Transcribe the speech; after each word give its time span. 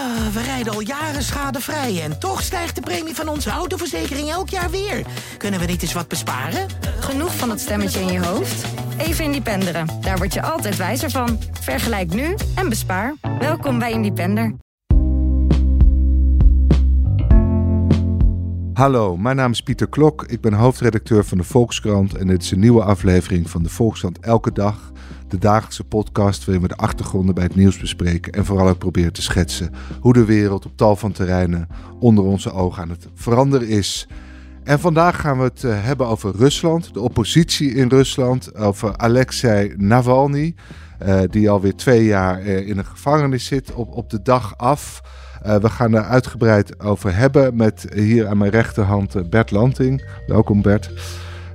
Ah, 0.00 0.26
we 0.32 0.42
rijden 0.42 0.72
al 0.72 0.80
jaren 0.80 1.22
schadevrij 1.22 2.02
en 2.02 2.18
toch 2.18 2.42
stijgt 2.42 2.74
de 2.74 2.80
premie 2.80 3.14
van 3.14 3.28
onze 3.28 3.50
autoverzekering 3.50 4.30
elk 4.30 4.48
jaar 4.48 4.70
weer. 4.70 5.06
Kunnen 5.36 5.60
we 5.60 5.66
niet 5.66 5.82
eens 5.82 5.92
wat 5.92 6.08
besparen? 6.08 6.66
Genoeg 7.00 7.36
van 7.36 7.48
dat 7.48 7.60
stemmetje 7.60 8.00
in 8.00 8.12
je 8.12 8.24
hoofd? 8.26 8.64
Even 8.98 9.24
Independeren. 9.24 9.86
Daar 10.00 10.16
word 10.16 10.34
je 10.34 10.42
altijd 10.42 10.76
wijzer 10.76 11.10
van. 11.10 11.38
Vergelijk 11.60 12.14
nu 12.14 12.34
en 12.54 12.68
bespaar. 12.68 13.14
Welkom 13.38 13.78
bij 13.78 13.92
Independer. 13.92 14.54
Hallo, 18.72 19.16
mijn 19.16 19.36
naam 19.36 19.50
is 19.50 19.62
Pieter 19.62 19.88
Klok. 19.88 20.24
Ik 20.26 20.40
ben 20.40 20.52
hoofdredacteur 20.52 21.24
van 21.24 21.38
de 21.38 21.44
Volkskrant 21.44 22.14
en 22.14 22.26
dit 22.26 22.42
is 22.42 22.50
een 22.50 22.60
nieuwe 22.60 22.82
aflevering 22.82 23.50
van 23.50 23.62
de 23.62 23.68
Volkskrant 23.68 24.18
Elke 24.18 24.52
Dag. 24.52 24.89
De 25.30 25.38
dagelijkse 25.38 25.84
podcast 25.84 26.44
waarin 26.44 26.62
we 26.62 26.68
de 26.68 26.76
achtergronden 26.76 27.34
bij 27.34 27.44
het 27.44 27.54
nieuws 27.54 27.78
bespreken 27.78 28.32
en 28.32 28.44
vooral 28.44 28.68
ook 28.68 28.78
proberen 28.78 29.12
te 29.12 29.22
schetsen 29.22 29.74
hoe 30.00 30.12
de 30.12 30.24
wereld 30.24 30.66
op 30.66 30.76
tal 30.76 30.96
van 30.96 31.12
terreinen 31.12 31.68
onder 31.98 32.24
onze 32.24 32.52
ogen 32.52 32.82
aan 32.82 32.90
het 32.90 33.08
veranderen 33.14 33.68
is. 33.68 34.08
En 34.64 34.80
vandaag 34.80 35.20
gaan 35.20 35.38
we 35.38 35.44
het 35.44 35.64
eh, 35.64 35.84
hebben 35.84 36.06
over 36.06 36.36
Rusland, 36.36 36.94
de 36.94 37.00
oppositie 37.00 37.74
in 37.74 37.88
Rusland, 37.88 38.54
over 38.54 38.96
Alexei 38.96 39.74
Navalny, 39.76 40.54
uh, 41.06 41.20
die 41.30 41.50
alweer 41.50 41.76
twee 41.76 42.04
jaar 42.04 42.42
uh, 42.42 42.68
in 42.68 42.78
een 42.78 42.86
gevangenis 42.86 43.44
zit 43.44 43.72
op, 43.72 43.92
op 43.92 44.10
de 44.10 44.22
dag 44.22 44.56
af. 44.56 45.02
We 45.42 45.68
gaan 45.68 45.90
daar 45.90 46.04
uitgebreid 46.04 46.80
over 46.80 47.16
hebben 47.16 47.56
met 47.56 47.86
hier 47.94 48.28
aan 48.28 48.38
mijn 48.38 48.50
rechterhand 48.50 49.30
Bert 49.30 49.50
Lanting. 49.50 50.04
Welkom 50.26 50.62
Bert. 50.62 50.90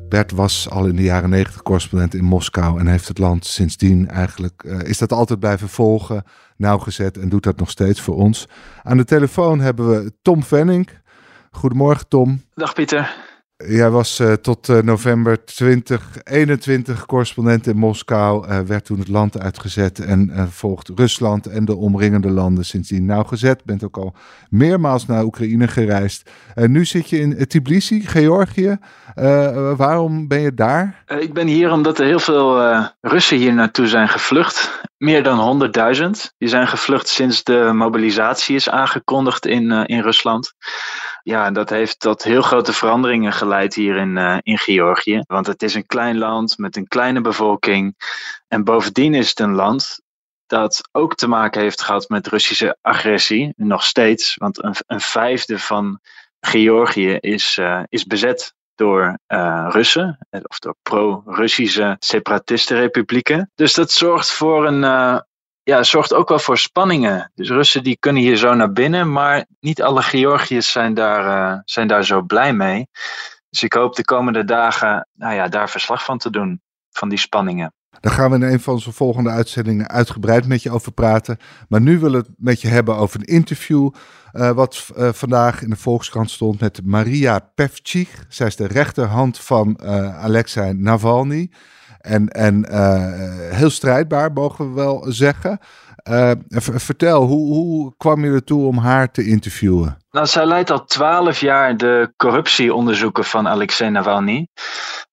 Bert 0.10 0.32
was 0.32 0.70
al 0.70 0.86
in 0.86 0.96
de 0.96 1.04
jaren 1.04 1.30
negentig 1.30 1.62
correspondent 1.62 2.14
in 2.14 2.24
Moskou 2.24 2.80
en 2.80 2.88
heeft 2.88 3.08
het 3.08 3.18
land 3.18 3.46
sindsdien 3.46 4.08
eigenlijk, 4.08 4.64
uh, 4.66 4.80
is 4.82 4.98
dat 4.98 5.12
altijd 5.12 5.40
blijven 5.40 5.70
volgen, 5.70 6.24
nauwgezet 6.58 7.18
en 7.18 7.30
doet 7.30 7.44
dat 7.44 7.58
nog 7.58 7.70
steeds 7.70 8.02
voor 8.02 8.16
ons. 8.16 8.48
Aan 8.84 8.98
de 8.98 9.06
telefoon 9.06 9.60
hebben 9.60 9.90
we 9.90 10.14
Tom 10.22 10.44
Venning. 10.44 10.90
Goedemorgen 11.52 12.08
Tom. 12.08 12.42
Dag 12.54 12.74
Pieter. 12.74 13.25
Jij 13.58 13.90
was 13.90 14.20
uh, 14.20 14.34
tot 14.34 14.68
uh, 14.68 14.82
november 14.82 15.46
2021 15.46 17.06
correspondent 17.06 17.68
in 17.68 17.78
Moskou. 17.78 18.48
Uh, 18.48 18.60
werd 18.60 18.86
toen 18.86 19.00
het 19.00 19.08
land 19.08 19.40
uitgezet 19.40 20.00
en 20.00 20.50
volgt 20.52 20.92
Rusland 20.96 21.48
en 21.48 21.66
de 21.66 21.76
omringende 21.76 22.30
landen 22.30 22.66
sindsdien 22.66 23.06
nauwgezet. 23.06 23.64
Bent 23.64 23.84
ook 23.84 23.98
al 23.98 24.16
meermaals 24.50 25.06
naar 25.06 25.24
Oekraïne 25.24 25.68
gereisd. 25.68 26.30
nu 26.56 26.86
zit 26.86 27.10
je 27.10 27.20
in 27.20 27.48
Tbilisi, 27.48 28.02
Georgië. 28.02 28.78
waarom 29.76 30.28
ben 30.28 30.42
je 30.42 30.54
daar? 30.54 31.04
ik 31.20 31.34
ben 31.34 31.48
hier 31.48 31.72
omdat 31.72 32.00
er 32.00 32.06
heel 32.06 32.20
veel 32.20 32.80
Russen 33.02 33.38
hier 33.38 33.54
naartoe 33.54 33.88
zijn 33.88 34.10
gevlucht. 34.10 34.84
Meer 34.98 35.24
dan 35.24 35.72
100.000. 35.96 36.10
Die 36.38 36.50
zijn 36.50 36.68
gevlucht 36.68 37.08
sinds 37.08 37.44
de 37.44 37.72
mobilisatie 37.74 38.56
is 38.56 38.70
aangekondigd 38.70 39.46
in, 39.46 39.72
in 39.72 40.02
Rusland. 40.02 40.54
Ja, 41.28 41.52
dat 41.52 41.70
heeft 41.70 42.00
tot 42.00 42.24
heel 42.24 42.42
grote 42.42 42.74
veranderingen 42.74 43.34
geleid 43.34 43.74
hier 43.74 43.96
in, 43.96 44.18
uh, 44.18 44.38
in 44.42 44.58
Georgië. 44.58 45.22
Want 45.28 45.48
het 45.48 45.64
is 45.64 45.74
een 45.74 45.86
klein 45.86 46.18
land 46.18 46.58
met 46.58 46.76
een 46.76 46.88
kleine 46.88 47.22
bevolking. 47.22 47.96
En 48.48 48.64
bovendien 48.64 49.14
is 49.14 49.30
het 49.30 49.40
een 49.40 49.54
land 49.54 50.02
dat 50.46 50.90
ook 50.92 51.16
te 51.16 51.28
maken 51.28 51.62
heeft 51.62 51.82
gehad 51.82 52.10
met 52.10 52.28
Russische 52.28 52.78
agressie. 52.82 53.54
Nog 53.56 53.84
steeds, 53.84 54.36
want 54.36 54.64
een, 54.64 54.76
een 54.88 55.02
vijfde 55.02 55.60
van 55.60 56.00
Georgië 56.40 57.12
is, 57.20 57.58
uh, 57.58 57.84
is 57.90 58.06
bezet 58.06 58.54
door 58.76 59.20
uh, 59.28 59.68
Russen, 59.70 60.28
of 60.30 60.60
door 60.60 60.76
pro-Russische 60.82 61.96
separatistenrepublieken. 62.00 63.52
Dus 63.56 63.74
dat 63.74 63.92
zorgt 63.92 64.32
voor 64.32 64.66
een, 64.66 64.84
ja, 65.66 65.84
zorgt 65.84 66.14
ook 66.14 66.30
wel 66.30 66.40
voor 66.40 66.58
spanningen. 66.58 67.32
Dus 67.36 67.50
Russen 67.50 67.84
die 67.84 67.98
kunnen 68.00 68.22
hier 68.22 68.38
zo 68.38 68.54
naar 68.54 68.72
binnen, 68.72 69.12
maar 69.12 69.46
niet 69.60 69.82
alle 69.82 70.02
Georgiërs 70.02 70.72
zijn 70.72 70.94
daar, 70.94 71.54
uh, 71.54 71.60
zijn 71.64 71.88
daar 71.88 72.06
zo 72.06 72.22
blij 72.22 72.54
mee. 72.54 72.88
Dus 73.50 73.64
ik 73.64 73.74
hoop 73.74 73.96
de 73.96 74.04
komende 74.04 74.44
dagen 74.44 75.08
nou 75.14 75.34
ja, 75.34 75.48
daar 75.48 75.70
verslag 75.70 76.04
van 76.04 76.18
te 76.18 76.30
doen, 76.30 76.62
van 76.90 77.10
die 77.10 77.18
spanningen. 77.18 77.74
Daar 78.00 78.14
gaan 78.14 78.30
we 78.30 78.36
in 78.36 78.42
een 78.54 78.60
van 78.60 78.74
onze 78.74 78.92
volgende 78.92 79.30
uitzendingen 79.30 79.88
uitgebreid 79.88 80.48
met 80.48 80.64
je 80.64 80.72
over 80.72 80.92
praten. 80.92 81.38
Maar 81.70 81.82
nu 81.82 82.00
willen 82.00 82.22
we 82.22 82.28
het 82.28 82.36
met 82.38 82.62
je 82.62 82.68
hebben 82.68 82.96
over 82.96 83.20
een 83.20 83.26
interview. 83.26 83.90
Uh, 84.34 84.52
wat 84.52 84.90
uh, 84.98 85.10
vandaag 85.14 85.62
in 85.62 85.70
de 85.70 85.76
Volkskrant 85.76 86.32
stond 86.32 86.60
met 86.60 86.82
Maria 86.84 87.40
Pevchik. 87.56 88.10
Zij 88.30 88.48
is 88.48 88.56
de 88.56 88.68
rechterhand 88.68 89.40
van 89.40 89.82
Alexei 90.18 90.74
Navalny. 90.74 91.52
En, 92.06 92.28
en 92.28 92.66
heel 93.56 93.70
strijdbaar, 93.70 94.32
mogen 94.32 94.68
we 94.68 94.74
wel 94.76 95.06
zeggen. 95.08 95.60
vertel, 96.60 97.24
hoe, 97.24 97.54
hoe 97.54 97.94
kwam 97.98 98.26
je 98.26 98.32
ertoe 98.32 98.66
om 98.66 98.78
haar 98.78 99.12
te 99.12 99.26
interviewen? 99.26 99.98
Nou, 100.12 100.28
zij 100.28 100.46
leidt 100.46 100.70
al 100.70 100.86
twaalf 100.86 101.40
jaar 101.40 101.78
de 101.78 102.14
corruptieonderzoeken 102.18 103.24
van 103.24 103.48
Alexei 103.48 103.90
Navalny. 103.90 104.48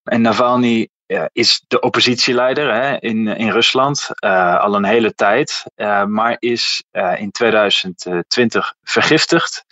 En 0.03 0.21
Navalny 0.21 0.89
is 1.33 1.65
de 1.69 1.81
oppositieleider 1.81 2.75
hè, 2.75 2.97
in, 2.99 3.27
in 3.27 3.51
Rusland 3.51 4.09
uh, 4.25 4.61
al 4.61 4.75
een 4.75 4.85
hele 4.85 5.15
tijd, 5.15 5.65
maar 6.07 6.37
is 6.39 6.85
in 7.17 7.31
2020 7.31 8.75
vergiftigd. 8.83 9.65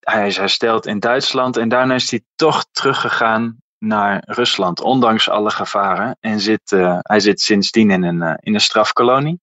Hij 0.00 0.26
is 0.26 0.36
hersteld 0.36 0.86
in 0.86 1.00
Duitsland 1.00 1.56
en 1.56 1.68
daarna 1.68 1.94
is 1.94 2.10
hij 2.10 2.22
toch 2.34 2.64
teruggegaan 2.72 3.56
naar 3.78 4.22
Rusland, 4.26 4.80
ondanks 4.80 5.28
alle 5.28 5.50
gevaren. 5.50 6.16
En 6.20 6.40
zit, 6.40 6.70
hij 6.98 7.20
zit 7.20 7.40
sindsdien 7.40 7.90
in 7.90 8.02
een, 8.02 8.38
in 8.40 8.54
een 8.54 8.60
strafkolonie 8.60 9.40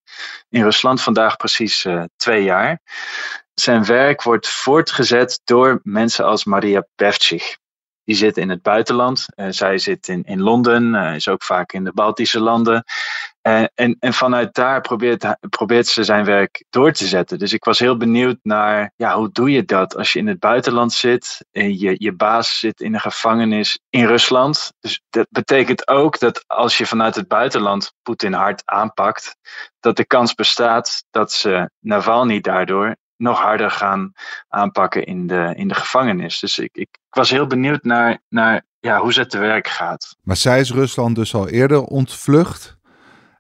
in 0.50 0.64
Rusland, 0.64 1.02
vandaag 1.02 1.36
precies 1.36 1.88
twee 2.16 2.44
jaar. 2.44 2.82
Zijn 3.54 3.86
werk 3.86 4.24
wordt 4.24 4.48
voortgezet 4.50 5.42
door 5.44 5.80
mensen 5.84 6.26
als 6.26 6.46
Maria 6.46 6.88
Pevchik 6.96 7.58
die 8.06 8.16
zit 8.16 8.38
in 8.38 8.50
het 8.50 8.62
buitenland. 8.62 9.26
Zij 9.50 9.78
zit 9.78 10.08
in, 10.08 10.24
in 10.24 10.42
Londen, 10.42 10.96
is 10.96 11.28
ook 11.28 11.44
vaak 11.44 11.74
in 11.74 11.84
de 11.84 11.94
Baltische 11.94 12.40
landen. 12.40 12.84
Uh, 13.48 13.64
en, 13.74 13.96
en 14.00 14.14
vanuit 14.14 14.54
daar 14.54 14.82
probeert, 14.82 15.38
probeert 15.50 15.88
ze 15.88 16.04
zijn 16.04 16.26
werk 16.26 16.66
door 16.70 16.92
te 16.92 17.08
zetten. 17.08 17.40
Dus 17.40 17.54
ik 17.54 17.64
was 17.64 17.80
heel 17.80 17.98
benieuwd 17.98 18.38
naar, 18.42 18.92
ja, 18.96 19.16
hoe 19.16 19.32
doe 19.32 19.52
je 19.52 19.66
dat 19.66 19.96
als 19.96 20.14
je 20.14 20.20
in 20.20 20.28
het 20.28 20.40
buitenland 20.40 20.94
zit 20.94 21.46
en 21.52 21.80
je, 21.80 21.96
je 21.98 22.14
baas 22.14 22.60
zit 22.60 22.82
in 22.82 22.94
een 22.94 23.00
gevangenis 23.00 23.80
in 23.90 24.06
Rusland. 24.06 24.74
Dus 24.80 25.02
dat 25.10 25.28
betekent 25.30 25.88
ook 25.88 26.20
dat 26.20 26.44
als 26.48 26.78
je 26.78 26.86
vanuit 26.86 27.16
het 27.16 27.28
buitenland 27.28 27.94
Poetin 28.02 28.34
hard 28.34 28.62
aanpakt, 28.66 29.38
dat 29.80 29.98
de 29.98 30.06
kans 30.06 30.34
bestaat 30.34 31.04
dat 31.10 31.32
ze 31.32 31.70
Navalny 31.80 32.42
daardoor 32.42 32.96
nog 33.18 33.40
harder 33.40 33.72
gaan 33.72 34.12
aanpakken 34.48 35.06
in 35.06 35.28
de, 35.28 35.54
in 35.56 35.68
de 35.68 35.76
gevangenis. 35.76 36.40
Dus 36.40 36.60
ik, 36.60 36.70
ik, 36.74 36.90
ik 36.92 37.16
was 37.16 37.30
heel 37.30 37.48
benieuwd 37.48 37.84
naar, 37.84 38.22
naar 38.30 38.66
ja, 38.80 39.00
hoe 39.00 39.14
ze 39.14 39.26
te 39.26 39.38
werk 39.38 39.68
gaat. 39.68 40.16
Maar 40.22 40.36
zij 40.36 40.60
is 40.60 40.72
Rusland 40.72 41.16
dus 41.16 41.34
al 41.34 41.48
eerder 41.48 41.84
ontvlucht 41.84 42.75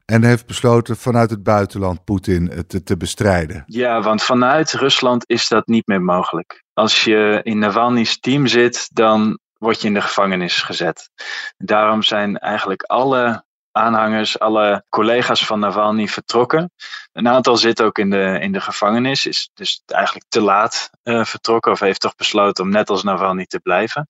en 0.05 0.23
heeft 0.23 0.45
besloten 0.45 0.97
vanuit 0.97 1.29
het 1.29 1.43
buitenland 1.43 2.03
Poetin 2.03 2.65
te, 2.67 2.83
te 2.83 2.97
bestrijden. 2.97 3.63
Ja, 3.65 4.01
want 4.01 4.23
vanuit 4.23 4.71
Rusland 4.71 5.23
is 5.29 5.47
dat 5.47 5.67
niet 5.67 5.87
meer 5.87 6.01
mogelijk. 6.01 6.63
Als 6.73 7.03
je 7.03 7.39
in 7.43 7.59
Navalny's 7.59 8.19
team 8.19 8.47
zit, 8.47 8.89
dan 8.93 9.39
word 9.57 9.81
je 9.81 9.87
in 9.87 9.93
de 9.93 10.01
gevangenis 10.01 10.61
gezet. 10.61 11.09
Daarom 11.57 12.03
zijn 12.03 12.37
eigenlijk 12.37 12.83
alle 12.83 13.43
aanhangers, 13.75 14.39
alle 14.39 14.83
collega's 14.89 15.45
van 15.45 15.59
Navalny 15.59 16.07
vertrokken. 16.07 16.71
Een 17.13 17.27
aantal 17.27 17.57
zit 17.57 17.81
ook 17.81 17.97
in 17.97 18.09
de, 18.09 18.37
in 18.41 18.51
de 18.51 18.61
gevangenis, 18.61 19.25
is 19.25 19.49
dus 19.53 19.81
eigenlijk 19.85 20.25
te 20.29 20.41
laat 20.41 20.89
uh, 21.03 21.25
vertrokken 21.25 21.71
of 21.71 21.79
heeft 21.79 21.99
toch 21.99 22.15
besloten 22.15 22.63
om 22.63 22.69
net 22.69 22.89
als 22.89 23.03
Navalny 23.03 23.45
te 23.45 23.59
blijven. 23.59 24.09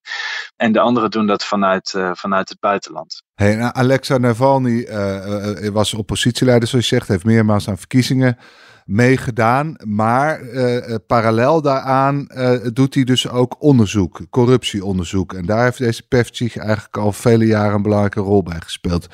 En 0.56 0.72
de 0.72 0.80
anderen 0.80 1.12
doen 1.12 1.28
dat 1.28 1.46
vanuit, 1.46 1.94
uh, 1.96 2.12
vanuit 2.14 2.50
het 2.50 2.59
buitenland. 2.59 3.24
Hey, 3.34 3.56
nou, 3.56 3.74
Alexa 3.74 4.18
Navalny 4.18 4.88
uh, 4.90 5.68
was 5.68 5.94
oppositieleider, 5.94 6.68
zoals 6.68 6.90
je 6.90 6.96
zegt, 6.96 7.08
heeft 7.08 7.26
meermaals 7.26 7.70
aan 7.70 7.78
verkiezingen 7.78 8.38
meegedaan. 8.86 9.76
Maar 9.84 10.40
parallel 11.08 11.62
daaraan 11.62 12.28
doet 12.73 12.94
hij 12.94 13.03
dus 13.03 13.29
ook 13.29 13.56
onderzoek, 13.59 14.20
corruptieonderzoek. 14.29 15.34
En 15.34 15.46
daar 15.46 15.64
heeft 15.64 15.78
deze 15.78 16.08
Pevcik 16.08 16.56
eigenlijk 16.56 16.97
al 16.97 17.12
vele 17.12 17.46
jaren 17.46 17.73
een 17.73 17.82
belangrijke 17.82 18.20
rol 18.20 18.44
bij 18.44 18.59
gespeeld. 18.59 19.08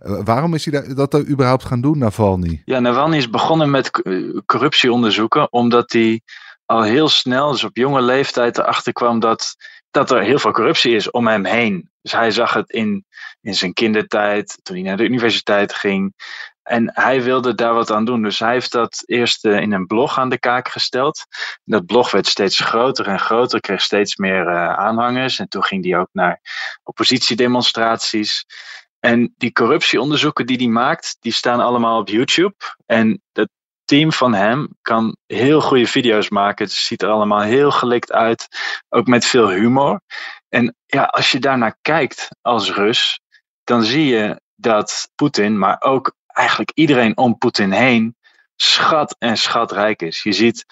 Uh, 0.00 0.20
waarom 0.24 0.54
is 0.54 0.64
hij 0.64 0.94
dat 0.94 1.14
er 1.14 1.28
überhaupt 1.28 1.64
gaan 1.64 1.80
doen, 1.80 1.98
Navalny? 1.98 2.62
Ja, 2.64 2.78
Navalny 2.78 3.16
is 3.16 3.30
begonnen 3.30 3.70
met 3.70 3.90
corruptieonderzoeken 4.46 5.52
omdat 5.52 5.92
hij 5.92 6.20
al 6.64 6.82
heel 6.82 7.08
snel, 7.08 7.50
dus 7.50 7.64
op 7.64 7.76
jonge 7.76 8.02
leeftijd, 8.02 8.58
erachter 8.58 8.92
kwam 8.92 9.20
dat, 9.20 9.56
dat 9.90 10.10
er 10.10 10.22
heel 10.22 10.38
veel 10.38 10.52
corruptie 10.52 10.94
is 10.94 11.10
om 11.10 11.26
hem 11.26 11.44
heen. 11.44 11.90
Dus 12.02 12.12
hij 12.12 12.30
zag 12.30 12.54
het 12.54 12.70
in, 12.70 13.04
in 13.40 13.54
zijn 13.54 13.72
kindertijd, 13.72 14.58
toen 14.62 14.76
hij 14.76 14.84
naar 14.84 14.96
de 14.96 15.04
universiteit 15.04 15.74
ging. 15.74 16.14
En 16.62 16.90
hij 16.94 17.22
wilde 17.22 17.54
daar 17.54 17.74
wat 17.74 17.90
aan 17.90 18.04
doen. 18.04 18.22
Dus 18.22 18.38
hij 18.38 18.52
heeft 18.52 18.72
dat 18.72 19.02
eerst 19.06 19.44
uh, 19.44 19.60
in 19.60 19.72
een 19.72 19.86
blog 19.86 20.18
aan 20.18 20.28
de 20.28 20.38
kaak 20.38 20.68
gesteld. 20.68 21.26
Dat 21.64 21.86
blog 21.86 22.10
werd 22.10 22.26
steeds 22.26 22.60
groter 22.60 23.06
en 23.06 23.20
groter, 23.20 23.60
kreeg 23.60 23.80
steeds 23.80 24.16
meer 24.16 24.48
aanhangers. 24.76 25.38
En 25.38 25.48
toen 25.48 25.64
ging 25.64 25.84
hij 25.84 25.98
ook 25.98 26.08
naar 26.12 26.40
oppositiedemonstraties. 26.82 28.44
En 29.00 29.34
die 29.36 29.52
corruptieonderzoeken 29.52 30.46
die 30.46 30.56
hij 30.56 30.66
maakt, 30.66 31.16
die 31.20 31.32
staan 31.32 31.60
allemaal 31.60 31.98
op 31.98 32.08
YouTube. 32.08 32.54
En 32.86 33.22
dat, 33.32 33.48
team 33.88 34.12
van 34.12 34.34
hem 34.34 34.68
kan 34.82 35.16
heel 35.26 35.60
goede 35.60 35.86
video's 35.86 36.28
maken. 36.28 36.64
Het 36.64 36.74
ziet 36.74 37.02
er 37.02 37.08
allemaal 37.08 37.40
heel 37.40 37.70
gelikt 37.70 38.12
uit. 38.12 38.48
Ook 38.88 39.06
met 39.06 39.24
veel 39.24 39.50
humor. 39.50 40.00
En 40.48 40.76
ja, 40.86 41.04
als 41.04 41.32
je 41.32 41.38
daarnaar 41.38 41.78
kijkt 41.82 42.28
als 42.40 42.72
Rus, 42.72 43.20
dan 43.64 43.82
zie 43.82 44.06
je 44.06 44.40
dat 44.54 45.10
Poetin, 45.14 45.58
maar 45.58 45.80
ook 45.80 46.14
eigenlijk 46.26 46.70
iedereen 46.74 47.16
om 47.16 47.38
Poetin 47.38 47.72
heen, 47.72 48.16
schat 48.56 49.16
en 49.18 49.36
schatrijk 49.36 50.02
is. 50.02 50.22
Je 50.22 50.32
ziet 50.32 50.64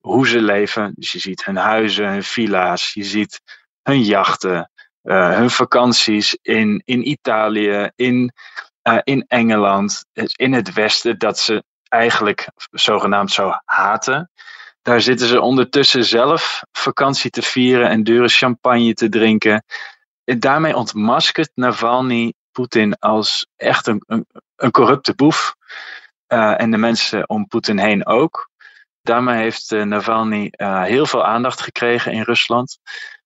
hoe 0.00 0.28
ze 0.28 0.40
leven. 0.40 0.92
Dus 0.96 1.12
je 1.12 1.18
ziet 1.18 1.44
hun 1.44 1.56
huizen, 1.56 2.08
hun 2.08 2.24
villa's, 2.24 2.92
je 2.92 3.04
ziet 3.04 3.40
hun 3.82 4.02
jachten, 4.02 4.70
uh, 5.04 5.36
hun 5.36 5.50
vakanties 5.50 6.38
in, 6.42 6.82
in 6.84 7.08
Italië, 7.08 7.90
in, 7.96 8.32
uh, 8.88 8.98
in 9.02 9.24
Engeland, 9.28 10.04
in 10.36 10.52
het 10.52 10.72
Westen, 10.72 11.18
dat 11.18 11.38
ze 11.38 11.64
eigenlijk 11.88 12.48
zogenaamd 12.70 13.30
zo 13.30 13.52
haten. 13.64 14.30
Daar 14.82 15.00
zitten 15.00 15.26
ze 15.26 15.40
ondertussen 15.40 16.04
zelf 16.04 16.62
vakantie 16.72 17.30
te 17.30 17.42
vieren 17.42 17.88
en 17.88 18.02
dure 18.02 18.28
champagne 18.28 18.94
te 18.94 19.08
drinken. 19.08 19.64
En 20.24 20.40
daarmee 20.40 20.76
ontmaskert 20.76 21.50
Navalny 21.54 22.32
Poetin 22.52 22.98
als 22.98 23.46
echt 23.56 23.86
een, 23.86 24.02
een, 24.06 24.26
een 24.56 24.70
corrupte 24.70 25.14
boef. 25.14 25.54
Uh, 26.28 26.60
en 26.60 26.70
de 26.70 26.76
mensen 26.76 27.28
om 27.28 27.46
Poetin 27.46 27.78
heen 27.78 28.06
ook. 28.06 28.50
Daarmee 29.02 29.36
heeft 29.36 29.70
Navalny 29.70 30.52
heel 30.84 31.06
veel 31.06 31.24
aandacht 31.24 31.60
gekregen 31.60 32.12
in 32.12 32.22
Rusland. 32.22 32.78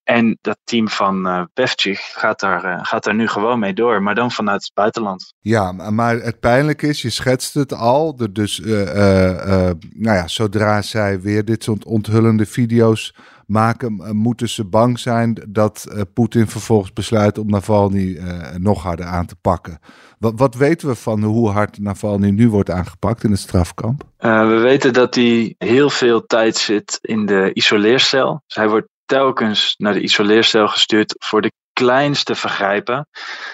En 0.08 0.38
dat 0.40 0.58
team 0.64 0.88
van 0.88 1.26
uh, 1.26 1.42
gaat 1.82 2.40
daar, 2.40 2.86
gaat 2.86 3.04
daar 3.04 3.14
nu 3.14 3.28
gewoon 3.28 3.58
mee 3.58 3.74
door, 3.74 4.02
maar 4.02 4.14
dan 4.14 4.30
vanuit 4.30 4.62
het 4.62 4.74
buitenland. 4.74 5.34
Ja, 5.40 5.72
maar 5.72 6.16
het 6.16 6.40
pijnlijke 6.40 6.86
is, 6.86 7.02
je 7.02 7.10
schetst 7.10 7.54
het 7.54 7.72
al. 7.72 8.16
Dus 8.32 8.60
nou 8.60 9.76
ja, 9.92 10.28
zodra 10.28 10.82
zij 10.82 11.20
weer 11.20 11.44
dit 11.44 11.62
soort 11.64 11.84
onthullende 11.84 12.46
video's 12.46 13.14
maken, 13.46 14.16
moeten 14.16 14.48
ze 14.48 14.64
bang 14.64 14.98
zijn 14.98 15.44
dat 15.48 16.04
Poetin 16.14 16.48
vervolgens 16.48 16.92
besluit 16.92 17.38
om 17.38 17.50
Navalny 17.50 18.20
nog 18.56 18.82
harder 18.82 19.06
aan 19.06 19.26
te 19.26 19.36
pakken. 19.36 19.78
Wat, 20.18 20.32
wat 20.36 20.54
weten 20.54 20.88
we 20.88 20.94
van 20.94 21.22
hoe 21.22 21.50
hard 21.50 21.78
Navalny 21.78 22.30
nu 22.30 22.50
wordt 22.50 22.70
aangepakt 22.70 23.24
in 23.24 23.30
het 23.30 23.40
strafkamp? 23.40 24.02
We 24.18 24.60
weten 24.62 24.92
dat 24.92 25.14
hij 25.14 25.54
heel 25.58 25.90
veel 25.90 26.26
tijd 26.26 26.56
zit 26.56 26.98
in 27.00 27.26
de 27.26 27.50
isoleercel. 27.52 28.42
Dus 28.46 28.56
hij 28.56 28.68
wordt 28.68 28.88
telkens 29.08 29.74
naar 29.76 29.92
de 29.92 30.00
isoleercel 30.00 30.68
gestuurd 30.68 31.14
voor 31.18 31.40
de 31.40 31.52
kleinste 31.72 32.34
vergrijpen. 32.34 33.08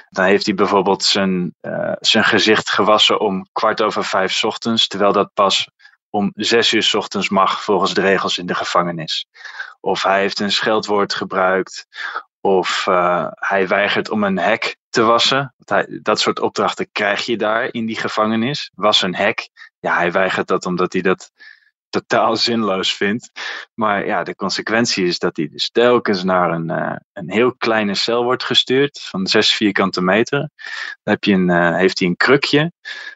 Dan 0.09 0.25
heeft 0.25 0.47
hij 0.47 0.55
bijvoorbeeld 0.55 1.05
zijn, 1.05 1.55
uh, 1.61 1.93
zijn 2.01 2.25
gezicht 2.25 2.71
gewassen 2.71 3.21
om 3.21 3.47
kwart 3.53 3.83
over 3.83 4.05
vijf 4.05 4.45
ochtends, 4.45 4.87
terwijl 4.87 5.13
dat 5.13 5.31
pas 5.35 5.69
om 6.11 6.31
zes 6.35 6.73
uur 6.73 6.93
ochtends 6.97 7.29
mag 7.29 7.63
volgens 7.63 7.95
de 7.95 8.01
regels 8.01 8.39
in 8.39 8.47
de 8.47 8.55
gevangenis. 8.55 9.27
Of 9.81 10.03
hij 10.03 10.21
heeft 10.21 10.41
een 10.41 10.53
scheldwoord 10.53 11.15
gebruikt. 11.15 11.87
Of 12.41 12.87
uh, 12.87 13.27
hij 13.35 13.69
weigert 13.69 14.11
om 14.11 14.25
een 14.25 14.39
hek 14.39 14.77
te 14.91 15.03
wassen. 15.03 15.55
Dat 16.03 16.21
soort 16.21 16.41
opdrachten 16.41 16.89
krijg 16.93 17.27
je 17.27 17.37
daar 17.37 17.69
in 17.73 17.87
die 17.87 17.99
gevangenis. 17.99 18.71
Was 18.75 19.03
een 19.03 19.15
hek. 19.15 19.49
Ja, 19.81 19.97
hij 19.97 20.13
weigert 20.13 20.47
dat 20.47 20.67
omdat 20.67 20.93
hij 20.93 21.03
dat 21.03 21.31
totaal 22.01 22.37
zinloos 22.37 22.95
vindt. 22.95 23.31
Maar 23.75 24.07
ja, 24.07 24.23
de 24.23 24.35
consequentie 24.35 25.07
is 25.07 25.19
dat 25.19 25.37
hij 25.37 25.49
dus 25.49 25.71
telkens 25.71 26.25
naar 26.25 26.51
een, 26.51 26.71
uh, 26.71 26.97
een 27.13 27.31
heel 27.31 27.55
kleine 27.57 27.95
cel 27.95 28.25
wordt 28.25 28.45
gestuurd 28.45 29.01
van 29.03 29.27
zes 29.27 29.55
vierkante 29.55 30.03
meter. 30.03 30.39
Dan 31.03 31.15
heb 31.15 31.25
je 31.25 31.33
een, 31.33 31.51
uh, 31.51 31.77
heeft 31.77 31.99
hij 31.99 32.09
een 32.09 32.17
krukje. 32.17 32.73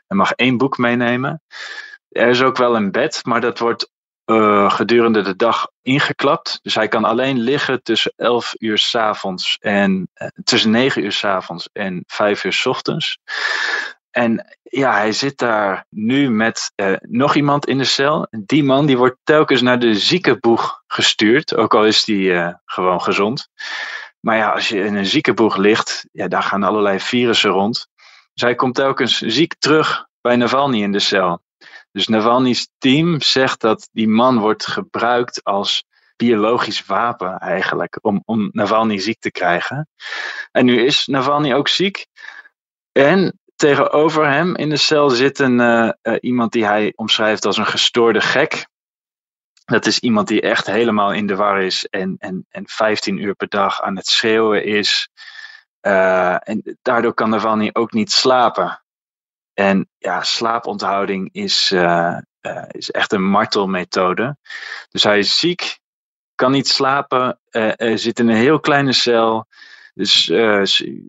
Hij 0.07 0.17
mag 0.17 0.33
één 0.33 0.57
boek 0.57 0.79
meenemen. 0.79 1.43
Er 2.09 2.29
is 2.29 2.43
ook 2.43 2.57
wel 2.57 2.77
een 2.77 2.91
bed, 2.91 3.21
maar 3.25 3.41
dat 3.41 3.59
wordt 3.59 3.91
uh, 4.27 4.71
gedurende 4.71 5.23
de 5.23 5.37
dag 5.37 5.71
ingeklapt. 5.83 6.59
Dus 6.63 6.75
hij 6.75 6.89
kan 6.89 7.05
alleen 7.05 7.39
liggen 7.39 7.83
tussen 7.83 8.13
11 8.17 8.55
uur 8.59 8.79
s 8.79 8.95
avonds 8.95 9.59
en 9.61 10.11
tussen 10.45 10.71
9 10.71 11.05
uur 11.05 11.13
s 11.13 11.25
avonds 11.25 11.69
en 11.73 12.05
5 12.07 12.45
uur 12.45 12.53
s 12.53 12.67
ochtends. 12.67 13.19
En 14.11 14.59
ja, 14.63 14.93
hij 14.93 15.13
zit 15.13 15.39
daar 15.39 15.87
nu 15.89 16.31
met 16.31 16.73
uh, 16.77 16.97
nog 17.01 17.35
iemand 17.35 17.67
in 17.67 17.79
de 17.79 17.85
cel. 17.85 18.27
Die 18.31 18.65
man 18.65 18.87
die 18.87 18.99
wordt 18.99 19.17
telkens 19.25 19.63
naar 19.63 19.79
de 19.79 19.95
ziekenboeg 19.95 20.83
gestuurd, 20.87 21.57
ook 21.57 21.75
al 21.75 21.85
is 21.85 22.05
die 22.05 22.55
gewoon 22.65 23.03
gezond. 23.03 23.49
Maar 24.21 24.37
ja, 24.37 24.51
als 24.51 24.69
je 24.69 24.85
in 24.85 24.95
een 24.95 25.07
ziekenboeg 25.07 25.57
ligt, 25.57 26.07
ja, 26.13 26.29
daar 26.29 26.43
gaan 26.43 26.63
allerlei 26.63 27.01
virussen 27.01 27.51
rond. 27.51 27.89
Dus 28.33 28.43
hij 28.43 28.55
komt 28.55 28.75
telkens 28.75 29.19
ziek 29.19 29.55
terug 29.59 30.07
bij 30.21 30.37
Navalny 30.37 30.83
in 30.83 30.93
de 30.93 30.99
cel. 30.99 31.43
Dus 31.93 32.09
Navalny's 32.09 32.69
team 32.79 33.21
zegt 33.21 33.61
dat 33.61 33.89
die 33.93 34.09
man 34.09 34.39
wordt 34.39 34.67
gebruikt 34.67 35.45
als 35.45 35.85
biologisch 36.17 36.87
wapen 36.87 37.39
eigenlijk 37.39 37.99
om, 38.01 38.23
om 38.25 38.49
Navalny 38.53 38.99
ziek 38.99 39.21
te 39.21 39.31
krijgen. 39.31 39.89
En 40.51 40.65
nu 40.65 40.85
is 40.85 41.07
Navalny 41.07 41.55
ook 41.55 41.69
ziek. 41.69 42.07
En 42.93 43.41
tegenover 43.59 44.31
hem 44.31 44.57
in 44.57 44.69
de 44.69 44.77
cel 44.77 45.11
zit 45.11 45.39
een, 45.39 45.59
uh, 45.61 45.91
uh, 46.03 46.17
iemand 46.21 46.53
die 46.53 46.67
hij 46.67 46.93
omschrijft 46.97 47.45
als 47.45 47.57
een 47.57 47.67
gestoorde 47.67 48.21
gek. 48.21 48.67
Dat 49.65 49.87
is 49.87 49.99
iemand 49.99 50.29
die 50.29 50.41
echt 50.41 50.67
helemaal 50.67 51.13
in 51.13 51.27
de 51.27 51.37
war 51.37 51.63
is 51.63 51.87
en, 51.87 52.17
en, 52.19 52.47
en 52.51 52.69
15 52.69 53.19
uur 53.19 53.35
per 53.35 53.49
dag 53.49 53.83
aan 53.83 53.97
het 53.97 54.07
schreeuwen 54.07 54.65
is. 54.65 55.09
Uh, 55.83 56.49
en 56.49 56.79
daardoor 56.83 57.15
kan 57.15 57.31
Navalny 57.31 57.71
ook 57.73 57.93
niet 57.93 58.13
slapen. 58.13 58.83
En 59.55 59.89
ja, 59.99 60.23
slaaponthouding 60.23 61.29
is, 61.33 61.75
is 62.69 62.91
echt 62.91 63.13
een 63.13 63.29
martelmethode. 63.29 64.37
Dus 64.89 65.03
hij 65.03 65.19
is 65.19 65.39
ziek, 65.39 65.79
kan 66.35 66.51
niet 66.51 66.69
slapen, 66.69 67.41
zit 67.79 68.19
in 68.19 68.29
een 68.29 68.37
heel 68.37 68.61
kleine 68.61 68.93
cel. 68.93 69.47
Dus 69.99 70.27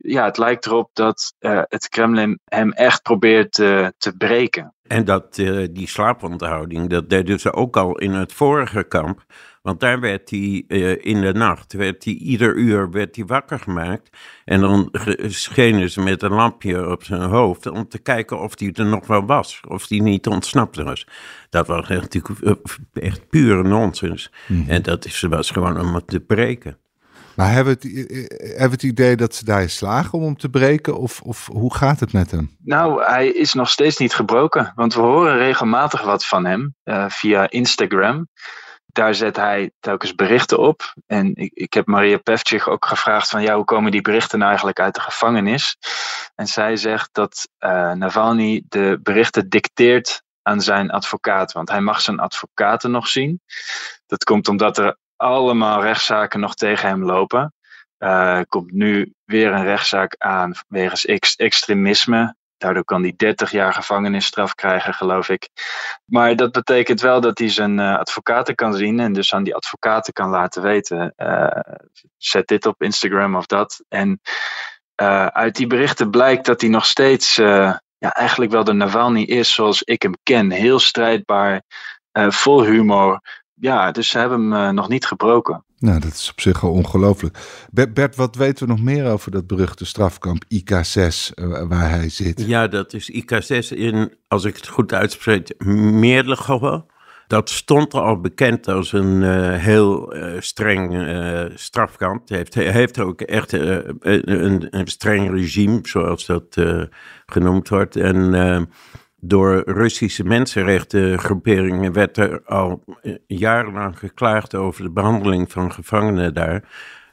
ja, 0.01 0.25
het 0.25 0.37
lijkt 0.37 0.65
erop 0.65 0.89
dat 0.93 1.33
het 1.69 1.89
Kremlin 1.89 2.39
hem 2.45 2.71
echt 2.71 3.01
probeert 3.01 3.51
te 3.51 4.13
breken. 4.17 4.73
En 4.87 5.05
dat 5.05 5.35
die 5.71 5.87
slaaponthouding, 5.87 6.89
dat 6.89 7.09
deden 7.09 7.39
ze 7.39 7.53
ook 7.53 7.77
al 7.77 7.97
in 7.97 8.11
het 8.11 8.33
vorige 8.33 8.83
kamp. 8.83 9.25
Want 9.61 9.79
daar 9.79 9.99
werd 9.99 10.29
hij 10.29 10.63
uh, 10.67 11.05
in 11.05 11.21
de 11.21 11.33
nacht, 11.33 11.73
werd 11.73 12.03
hij 12.03 12.13
ieder 12.13 12.55
uur 12.55 12.91
werd 12.91 13.15
hij 13.15 13.25
wakker 13.25 13.59
gemaakt. 13.59 14.17
En 14.45 14.59
dan 14.59 14.89
schenen 15.27 15.89
ze 15.89 16.01
met 16.01 16.21
een 16.21 16.33
lampje 16.33 16.89
op 16.89 17.03
zijn 17.03 17.21
hoofd 17.21 17.65
om 17.65 17.87
te 17.87 17.99
kijken 17.99 18.39
of 18.39 18.59
hij 18.59 18.71
er 18.73 18.85
nog 18.85 19.07
wel 19.07 19.25
was. 19.25 19.61
Of 19.67 19.87
hij 19.87 19.99
niet 19.99 20.27
ontsnapt 20.27 20.75
was. 20.75 21.07
Dat 21.49 21.67
was 21.67 21.87
natuurlijk 21.87 22.41
uh, 22.41 22.53
echt 22.93 23.29
pure 23.29 23.63
nonsens. 23.63 24.31
Mm 24.47 24.61
-hmm. 24.61 24.69
En 24.69 24.81
dat 24.81 25.05
is, 25.05 25.21
was 25.21 25.51
gewoon 25.51 25.79
om 25.79 25.95
het 25.95 26.07
te 26.07 26.19
breken. 26.19 26.77
Maar 27.39 27.51
hebben 27.51 27.77
we, 27.79 27.89
het, 28.57 28.83
idee 28.83 29.15
dat 29.15 29.35
ze 29.35 29.45
daar 29.45 29.69
slagen 29.69 30.17
om 30.17 30.23
hem 30.23 30.37
te 30.37 30.49
breken? 30.49 30.97
Of, 30.97 31.21
of 31.21 31.47
hoe 31.47 31.75
gaat 31.75 31.99
het 31.99 32.13
met 32.13 32.31
hem? 32.31 32.55
Nou, 32.63 33.03
hij 33.03 33.27
is 33.27 33.53
nog 33.53 33.69
steeds 33.69 33.97
niet 33.97 34.13
gebroken. 34.13 34.71
Want 34.75 34.93
we 34.93 35.01
horen 35.01 35.37
regelmatig 35.37 36.03
wat 36.03 36.25
van 36.25 36.45
hem 36.45 36.75
uh, 36.83 37.05
via 37.09 37.49
Instagram 37.49 38.27
daar 38.91 39.15
zet 39.15 39.35
hij 39.35 39.71
telkens 39.79 40.15
berichten 40.15 40.59
op. 40.59 40.93
En 41.07 41.35
ik, 41.35 41.51
ik 41.53 41.73
heb 41.73 41.87
Maria 41.87 42.17
Pevcik 42.17 42.67
ook 42.67 42.85
gevraagd 42.85 43.29
van 43.29 43.41
ja, 43.41 43.55
hoe 43.55 43.65
komen 43.65 43.91
die 43.91 44.01
berichten 44.01 44.37
nou 44.37 44.49
eigenlijk 44.49 44.79
uit 44.79 44.95
de 44.95 45.01
gevangenis? 45.01 45.77
En 46.35 46.47
zij 46.47 46.75
zegt 46.75 47.09
dat 47.11 47.49
uh, 47.59 47.91
Navalny 47.91 48.63
de 48.69 48.99
berichten 49.03 49.49
dicteert 49.49 50.23
aan 50.41 50.61
zijn 50.61 50.89
advocaat, 50.89 51.51
want 51.51 51.69
hij 51.69 51.81
mag 51.81 52.01
zijn 52.01 52.19
advocaten 52.19 52.91
nog 52.91 53.07
zien. 53.07 53.41
Dat 54.05 54.23
komt 54.23 54.47
omdat 54.47 54.77
er 54.77 54.97
allemaal 55.19 55.81
rechtszaken 55.81 56.39
nog 56.39 56.55
tegen 56.55 56.89
hem 56.89 57.03
lopen. 57.03 57.53
Uh, 57.99 58.39
komt 58.47 58.71
nu 58.71 59.13
weer 59.25 59.51
een 59.51 59.63
rechtszaak 59.63 60.15
aan 60.17 60.53
wegens 60.67 61.05
ex 61.05 61.35
extremisme. 61.35 62.35
Daardoor 62.57 62.83
kan 62.83 63.01
hij 63.01 63.13
30 63.17 63.51
jaar 63.51 63.73
gevangenisstraf 63.73 64.55
krijgen, 64.55 64.93
geloof 64.93 65.29
ik. 65.29 65.49
Maar 66.05 66.35
dat 66.35 66.51
betekent 66.51 67.01
wel 67.01 67.21
dat 67.21 67.37
hij 67.37 67.49
zijn 67.49 67.79
uh, 67.79 67.97
advocaten 67.97 68.55
kan 68.55 68.73
zien 68.73 68.99
en 68.99 69.13
dus 69.13 69.33
aan 69.33 69.43
die 69.43 69.55
advocaten 69.55 70.13
kan 70.13 70.29
laten 70.29 70.61
weten: 70.61 71.13
uh, 71.17 71.59
zet 72.17 72.47
dit 72.47 72.65
op 72.65 72.81
Instagram 72.81 73.35
of 73.35 73.45
dat. 73.45 73.83
En 73.87 74.21
uit 75.31 75.55
die 75.55 75.67
berichten 75.67 76.09
blijkt 76.09 76.45
dat 76.45 76.61
hij 76.61 76.69
nog 76.69 76.85
steeds 76.85 77.35
ja, 77.35 77.81
eigenlijk 78.13 78.51
wel 78.51 78.63
de 78.63 78.73
Navalny 78.73 79.21
is 79.21 79.53
zoals 79.53 79.83
ik 79.83 80.01
hem 80.01 80.13
ken. 80.23 80.51
Heel 80.51 80.79
strijdbaar, 80.79 81.61
vol 82.11 82.63
humor. 82.63 83.21
Ja, 83.59 83.91
dus 83.91 84.09
ze 84.09 84.17
hebben 84.17 84.51
hem 84.51 84.73
nog 84.73 84.89
niet 84.89 85.05
gebroken. 85.05 85.63
Nou, 85.79 85.99
dat 85.99 86.11
is 86.11 86.29
op 86.31 86.41
zich 86.41 86.63
al 86.63 86.71
ongelooflijk. 86.71 87.37
Bert, 87.93 88.15
wat 88.15 88.35
weten 88.35 88.67
we 88.67 88.73
nog 88.73 88.81
meer 88.81 89.11
over 89.11 89.31
dat 89.31 89.47
beruchte 89.47 89.85
strafkamp 89.85 90.43
IK6 90.43 91.33
waar 91.67 91.89
hij 91.89 92.09
zit? 92.09 92.43
Ja, 92.45 92.67
dat 92.67 92.93
is 92.93 93.11
IK6 93.11 93.67
in, 93.77 94.13
als 94.27 94.43
ik 94.43 94.55
het 94.55 94.67
goed 94.67 94.93
uitspreek, 94.93 95.53
Meerlegouwen. 95.65 96.85
Dat 97.27 97.49
stond 97.49 97.93
al 97.93 98.19
bekend 98.19 98.67
als 98.67 98.91
een 98.93 99.21
uh, 99.21 99.55
heel 99.55 100.15
uh, 100.15 100.33
streng 100.39 100.93
uh, 100.93 101.45
strafkamp. 101.55 102.29
Hij 102.29 102.37
heeft, 102.37 102.53
heeft 102.53 102.99
ook 102.99 103.21
echt 103.21 103.51
een, 103.51 104.67
een, 104.69 104.87
streng 104.87 105.31
regime, 105.31 105.79
zoals 105.81 106.25
dat 106.25 106.57
genoemd 107.25 107.69
wordt. 107.69 107.95
En 107.95 108.33
door 109.21 109.63
Russische 109.65 110.23
mensenrechtengroeperingen 110.23 111.93
werd 111.93 112.17
er 112.17 112.41
al 112.45 112.83
jarenlang 113.27 113.99
geklaagd 113.99 114.55
over 114.55 114.83
de 114.83 114.91
behandeling 114.91 115.51
van 115.51 115.71
gevangenen 115.71 116.33
daar. 116.33 116.63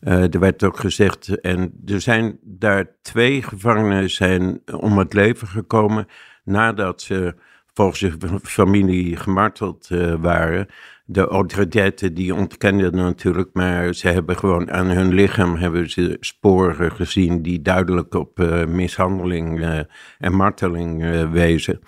er 0.00 0.38
werd 0.38 0.64
ook 0.64 0.78
gezegd, 0.78 1.40
en 1.40 1.72
er 1.86 2.00
zijn 2.00 2.38
daar 2.42 2.86
twee 3.02 3.42
gevangenen 3.42 4.10
zijn 4.10 4.62
om 4.80 4.98
het 4.98 5.12
leven 5.12 5.48
gekomen 5.48 6.06
nadat 6.44 7.02
ze 7.02 7.34
volgens 7.74 8.00
de 8.00 8.38
familie 8.42 9.16
gemarteld 9.16 9.88
waren 10.20 10.66
de 11.08 11.26
autoriteiten 11.26 12.14
die 12.14 12.34
ontkenden 12.34 12.94
natuurlijk, 12.94 13.48
maar 13.52 13.94
ze 13.94 14.08
hebben 14.08 14.36
gewoon 14.36 14.70
aan 14.70 14.86
hun 14.86 15.14
lichaam 15.14 15.56
hebben 15.56 15.90
ze 15.90 16.16
sporen 16.20 16.92
gezien 16.92 17.42
die 17.42 17.62
duidelijk 17.62 18.14
op 18.14 18.40
uh, 18.40 18.64
mishandeling 18.64 19.60
uh, 19.60 19.78
en 20.18 20.34
marteling 20.34 21.04
uh, 21.04 21.30
wezen. 21.30 21.80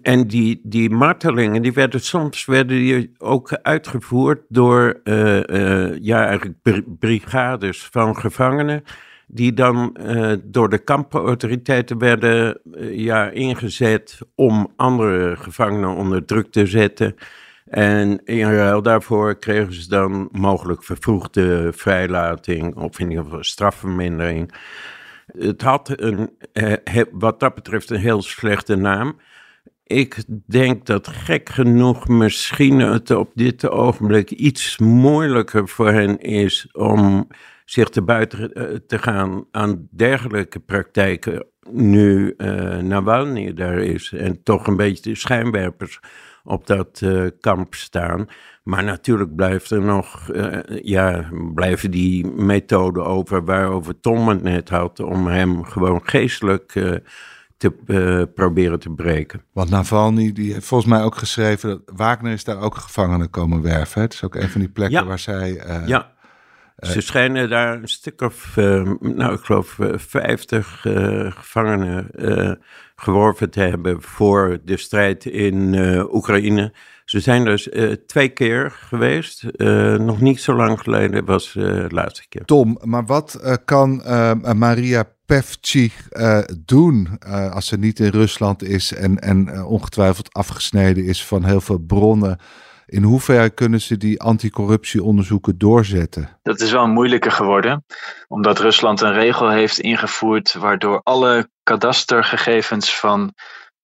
En 0.00 0.26
die, 0.26 0.60
die 0.62 0.90
martelingen, 0.90 1.62
die 1.62 1.72
werden 1.72 2.00
soms 2.00 2.44
werden 2.44 2.76
die 2.76 3.12
ook 3.18 3.52
uitgevoerd 3.52 4.40
door 4.48 5.00
ja, 6.00 6.26
eigenlijk 6.26 6.98
brigades 6.98 7.88
van 7.90 8.16
gevangenen 8.16 8.82
die 9.26 9.52
dan 9.52 9.96
door 10.44 10.68
de 10.68 10.78
kampautoriteiten 10.78 11.98
werden 11.98 12.60
ja, 12.90 13.30
ingezet 13.30 14.18
om 14.34 14.72
andere 14.76 15.36
gevangenen 15.36 15.94
onder 15.96 16.24
druk 16.24 16.50
te 16.50 16.66
zetten. 16.66 17.14
En 17.64 18.24
in 18.24 18.50
ruil 18.50 18.82
daarvoor 18.82 19.38
kregen 19.38 19.72
ze 19.74 19.88
dan 19.88 20.28
mogelijk 20.32 20.84
vervroegde 20.84 21.72
vrijlating 21.72 22.76
of 22.76 22.98
in 22.98 23.08
ieder 23.10 23.24
geval 23.24 23.44
strafvermindering. 23.44 24.54
Het 25.26 25.62
had 25.62 26.00
een, 26.00 26.30
eh, 26.52 27.02
wat 27.12 27.40
dat 27.40 27.54
betreft 27.54 27.90
een 27.90 28.00
heel 28.00 28.22
slechte 28.22 28.76
naam. 28.76 29.20
Ik 29.84 30.24
denk 30.46 30.86
dat 30.86 31.08
gek 31.08 31.48
genoeg 31.48 32.08
misschien 32.08 32.78
het 32.78 33.10
op 33.10 33.30
dit 33.34 33.68
ogenblik 33.68 34.30
iets 34.30 34.78
moeilijker 34.78 35.68
voor 35.68 35.90
hen 35.90 36.18
is 36.18 36.68
om 36.72 37.28
zich 37.64 37.88
te 37.88 38.02
buiten 38.02 38.52
eh, 38.52 38.76
te 38.86 38.98
gaan 38.98 39.44
aan 39.50 39.88
dergelijke 39.90 40.60
praktijken 40.60 41.46
nu 41.70 42.34
uh, 42.36 42.76
Navalny 42.78 43.54
daar 43.54 43.78
is 43.78 44.12
en 44.12 44.42
toch 44.42 44.66
een 44.66 44.76
beetje 44.76 45.10
de 45.10 45.16
schijnwerpers 45.16 46.00
op 46.44 46.66
dat 46.66 47.00
uh, 47.04 47.26
kamp 47.40 47.74
staan. 47.74 48.28
Maar 48.62 48.84
natuurlijk 48.84 49.34
blijft 49.36 49.70
er 49.70 49.80
nog, 49.82 50.28
uh, 50.32 50.58
ja, 50.82 51.28
blijven 51.54 51.90
die 51.90 52.26
methoden 52.26 53.04
over 53.04 53.44
waarover 53.44 54.00
Tom 54.00 54.28
het 54.28 54.42
net 54.42 54.68
had, 54.68 55.00
om 55.00 55.26
hem 55.26 55.64
gewoon 55.64 56.00
geestelijk 56.04 56.74
uh, 56.74 56.94
te 57.56 58.28
proberen 58.34 58.78
te 58.78 58.90
breken. 58.90 59.42
Want 59.52 59.70
Navalny, 59.70 60.32
die 60.32 60.52
heeft 60.52 60.66
volgens 60.66 60.90
mij 60.90 61.02
ook 61.02 61.16
geschreven 61.16 61.68
dat 61.68 61.80
Wagner 61.96 62.32
is 62.32 62.44
daar 62.44 62.60
ook 62.60 62.74
gevangenen 62.74 63.30
komen 63.30 63.62
werven. 63.62 64.02
Het 64.02 64.12
is 64.12 64.24
ook 64.24 64.34
een 64.34 64.48
van 64.48 64.60
die 64.60 64.70
plekken 64.70 65.00
ja. 65.00 65.06
waar 65.06 65.18
zij... 65.18 65.62
ja. 65.86 66.12
Ze 66.76 67.00
schijnen 67.00 67.48
daar 67.48 67.74
een 67.74 67.88
stuk 67.88 68.20
of, 68.20 68.56
nou 69.00 69.32
ik 69.32 69.40
geloof, 69.40 69.78
vijftig 69.96 70.80
gevangenen 71.28 72.10
geworven 72.96 73.50
te 73.50 73.60
hebben 73.60 74.02
voor 74.02 74.58
de 74.64 74.76
strijd 74.76 75.24
in 75.24 75.72
uh, 75.72 76.14
Oekraïne. 76.14 76.72
Ze 77.04 77.20
zijn 77.20 77.44
dus 77.44 77.68
uh, 77.68 77.92
twee 78.06 78.28
keer 78.28 78.70
geweest. 78.70 79.44
Uh, 79.56 79.96
nog 79.96 80.20
niet 80.20 80.40
zo 80.40 80.54
lang 80.54 80.80
geleden 80.80 81.24
was 81.24 81.52
de 81.52 81.86
laatste 81.88 82.28
keer. 82.28 82.44
Tom, 82.44 82.78
maar 82.82 83.06
wat 83.06 83.58
kan 83.64 84.02
Maria 84.56 85.04
Pevci 85.26 85.92
doen 86.58 87.18
als 87.50 87.66
ze 87.66 87.78
niet 87.78 88.00
in 88.00 88.10
Rusland 88.10 88.62
is 88.62 88.92
en, 88.92 89.18
en 89.18 89.64
ongetwijfeld 89.64 90.32
afgesneden 90.32 91.04
is 91.04 91.24
van 91.24 91.44
heel 91.44 91.60
veel 91.60 91.78
bronnen? 91.78 92.38
In 92.86 93.02
hoeverre 93.02 93.50
kunnen 93.50 93.80
ze 93.80 93.96
die 93.96 94.20
anticorruptieonderzoeken 94.20 95.58
doorzetten? 95.58 96.38
Dat 96.42 96.60
is 96.60 96.72
wel 96.72 96.86
moeilijker 96.86 97.32
geworden, 97.32 97.84
omdat 98.28 98.58
Rusland 98.58 99.00
een 99.00 99.12
regel 99.12 99.50
heeft 99.50 99.78
ingevoerd 99.78 100.54
waardoor 100.54 101.00
alle 101.02 101.48
kadastergegevens 101.62 102.98
van 102.98 103.32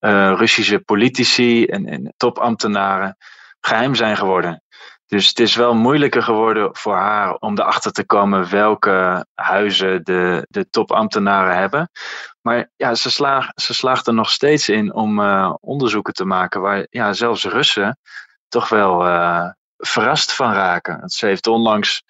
uh, 0.00 0.34
Russische 0.36 0.78
politici 0.78 1.64
en, 1.64 1.86
en 1.86 2.14
topambtenaren 2.16 3.16
geheim 3.60 3.94
zijn 3.94 4.16
geworden. 4.16 4.62
Dus 5.06 5.28
het 5.28 5.40
is 5.40 5.54
wel 5.54 5.74
moeilijker 5.74 6.22
geworden 6.22 6.76
voor 6.76 6.94
haar 6.94 7.34
om 7.34 7.58
erachter 7.58 7.92
te 7.92 8.04
komen 8.04 8.50
welke 8.50 9.26
huizen 9.34 10.04
de, 10.04 10.46
de 10.48 10.70
topambtenaren 10.70 11.56
hebben. 11.56 11.90
Maar 12.40 12.70
ja, 12.76 12.94
ze, 12.94 13.10
slaag, 13.10 13.48
ze 13.54 13.74
slaagt 13.74 14.06
er 14.06 14.14
nog 14.14 14.30
steeds 14.30 14.68
in 14.68 14.94
om 14.94 15.20
uh, 15.20 15.54
onderzoeken 15.60 16.12
te 16.12 16.24
maken 16.24 16.60
waar 16.60 16.86
ja, 16.90 17.12
zelfs 17.12 17.44
Russen 17.44 17.98
toch 18.50 18.68
wel 18.68 19.06
uh, 19.06 19.48
verrast 19.76 20.32
van 20.32 20.52
raken. 20.52 21.08
Ze 21.08 21.26
heeft 21.26 21.46
onlangs 21.46 22.02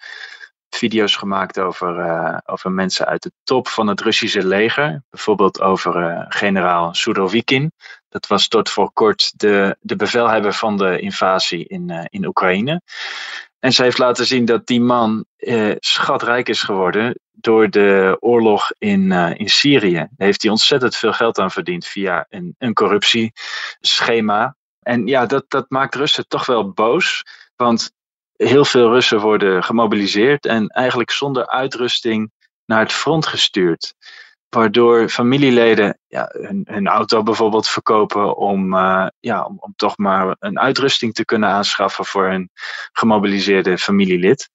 video's 0.69 1.15
gemaakt 1.15 1.59
over, 1.59 1.99
uh, 1.99 2.37
over 2.45 2.71
mensen 2.71 3.05
uit 3.05 3.23
de 3.23 3.31
top 3.43 3.67
van 3.67 3.87
het 3.87 4.01
Russische 4.01 4.47
leger. 4.47 5.03
Bijvoorbeeld 5.09 5.61
over 5.61 5.95
uh, 5.95 6.25
generaal 6.27 6.93
Surovikin. 6.93 7.71
Dat 8.09 8.27
was 8.27 8.47
tot 8.47 8.69
voor 8.69 8.91
kort 8.93 9.39
de, 9.39 9.77
de 9.79 9.95
bevelhebber 9.95 10.53
van 10.53 10.77
de 10.77 10.99
invasie 10.99 11.67
in, 11.67 12.07
in 12.09 12.25
Oekraïne. 12.25 12.81
En 13.59 13.73
ze 13.73 13.83
heeft 13.83 13.97
laten 13.97 14.25
zien 14.25 14.45
dat 14.45 14.67
die 14.67 14.81
man 14.81 15.25
schatrijk 15.79 16.49
is 16.49 16.61
geworden 16.61 17.19
door 17.31 17.69
de 17.69 18.17
oorlog 18.19 18.71
in, 18.77 19.11
in 19.11 19.49
Syrië. 19.49 19.93
Daar 19.93 20.27
heeft 20.27 20.41
hij 20.41 20.51
ontzettend 20.51 20.95
veel 20.95 21.13
geld 21.13 21.39
aan 21.39 21.51
verdiend 21.51 21.85
via 21.85 22.25
een, 22.29 22.55
een 22.57 22.73
corruptieschema. 22.73 24.55
En 24.81 25.07
ja, 25.07 25.25
dat, 25.25 25.45
dat 25.47 25.65
maakt 25.69 25.95
Russen 25.95 26.27
toch 26.27 26.45
wel 26.45 26.71
boos. 26.71 27.23
Want 27.55 27.91
heel 28.35 28.65
veel 28.65 28.91
Russen 28.91 29.19
worden 29.19 29.63
gemobiliseerd 29.63 30.45
en 30.45 30.67
eigenlijk 30.67 31.11
zonder 31.11 31.47
uitrusting 31.47 32.31
naar 32.65 32.79
het 32.79 32.91
front 32.91 33.27
gestuurd. 33.27 33.93
Waardoor 34.49 35.09
familieleden 35.09 35.99
ja, 36.07 36.29
hun, 36.31 36.67
hun 36.69 36.87
auto 36.87 37.23
bijvoorbeeld 37.23 37.67
verkopen 37.67 38.37
om, 38.37 38.73
uh, 38.73 39.07
ja, 39.19 39.45
om, 39.45 39.73
toch 39.75 39.97
maar 39.97 40.35
een 40.39 40.59
uitrusting 40.59 41.13
te 41.13 41.25
kunnen 41.25 41.49
aanschaffen 41.49 42.05
voor 42.05 42.29
hun 42.29 42.49
gemobiliseerde 42.91 43.77
familielid. 43.77 44.49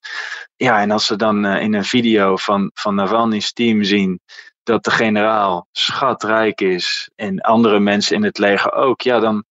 Ja, 0.55 0.81
en 0.81 0.91
als 0.91 1.05
ze 1.05 1.15
dan 1.15 1.45
uh, 1.45 1.61
in 1.61 1.73
een 1.73 1.85
video 1.85 2.35
van, 2.35 2.71
van 2.73 2.95
Navalny's 2.95 3.53
team 3.53 3.83
zien 3.83 4.19
dat 4.63 4.83
de 4.83 4.91
generaal 4.91 5.67
schatrijk 5.71 6.61
is 6.61 7.09
en 7.15 7.39
andere 7.39 7.79
mensen 7.79 8.15
in 8.15 8.23
het 8.23 8.37
leger 8.37 8.73
ook, 8.73 9.01
ja, 9.01 9.19
dan, 9.19 9.45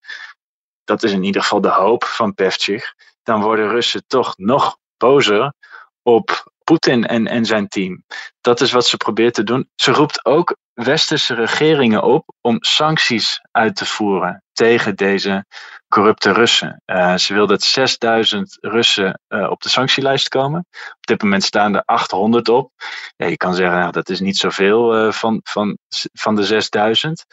dat 0.87 1.03
is 1.03 1.11
in 1.11 1.23
ieder 1.23 1.41
geval 1.41 1.61
de 1.61 1.69
hoop 1.69 2.03
van 2.03 2.33
Pevchik, 2.33 2.95
dan 3.23 3.41
worden 3.41 3.69
Russen 3.69 4.03
toch 4.07 4.37
nog 4.37 4.77
bozer 4.97 5.53
op 6.01 6.51
Poetin 6.63 7.05
en, 7.05 7.27
en 7.27 7.45
zijn 7.45 7.67
team. 7.67 8.03
Dat 8.41 8.61
is 8.61 8.71
wat 8.71 8.85
ze 8.85 8.97
probeert 8.97 9.33
te 9.33 9.43
doen. 9.43 9.69
Ze 9.75 9.91
roept 9.91 10.25
ook 10.25 10.55
westerse 10.73 11.33
regeringen 11.33 12.03
op 12.03 12.33
om 12.41 12.57
sancties 12.59 13.41
uit 13.51 13.75
te 13.75 13.85
voeren 13.85 14.43
tegen 14.53 14.95
deze 14.95 15.45
corrupte 15.87 16.31
Russen. 16.31 16.81
Uh, 16.85 17.15
ze 17.15 17.33
wil 17.33 17.47
dat 17.47 17.63
6000 17.63 18.57
Russen 18.61 19.21
uh, 19.29 19.49
op 19.49 19.61
de 19.61 19.69
sanctielijst 19.69 20.27
komen. 20.27 20.59
Op 20.71 21.05
dit 21.05 21.21
moment 21.21 21.43
staan 21.43 21.75
er 21.75 21.81
800 21.85 22.49
op. 22.49 22.71
Ja, 23.15 23.25
je 23.25 23.37
kan 23.37 23.55
zeggen, 23.55 23.79
nou, 23.79 23.91
dat 23.91 24.09
is 24.09 24.19
niet 24.19 24.37
zoveel 24.37 25.05
uh, 25.05 25.11
van, 25.11 25.39
van, 25.43 25.77
van 26.13 26.35
de 26.35 26.43
6000. 26.43 27.25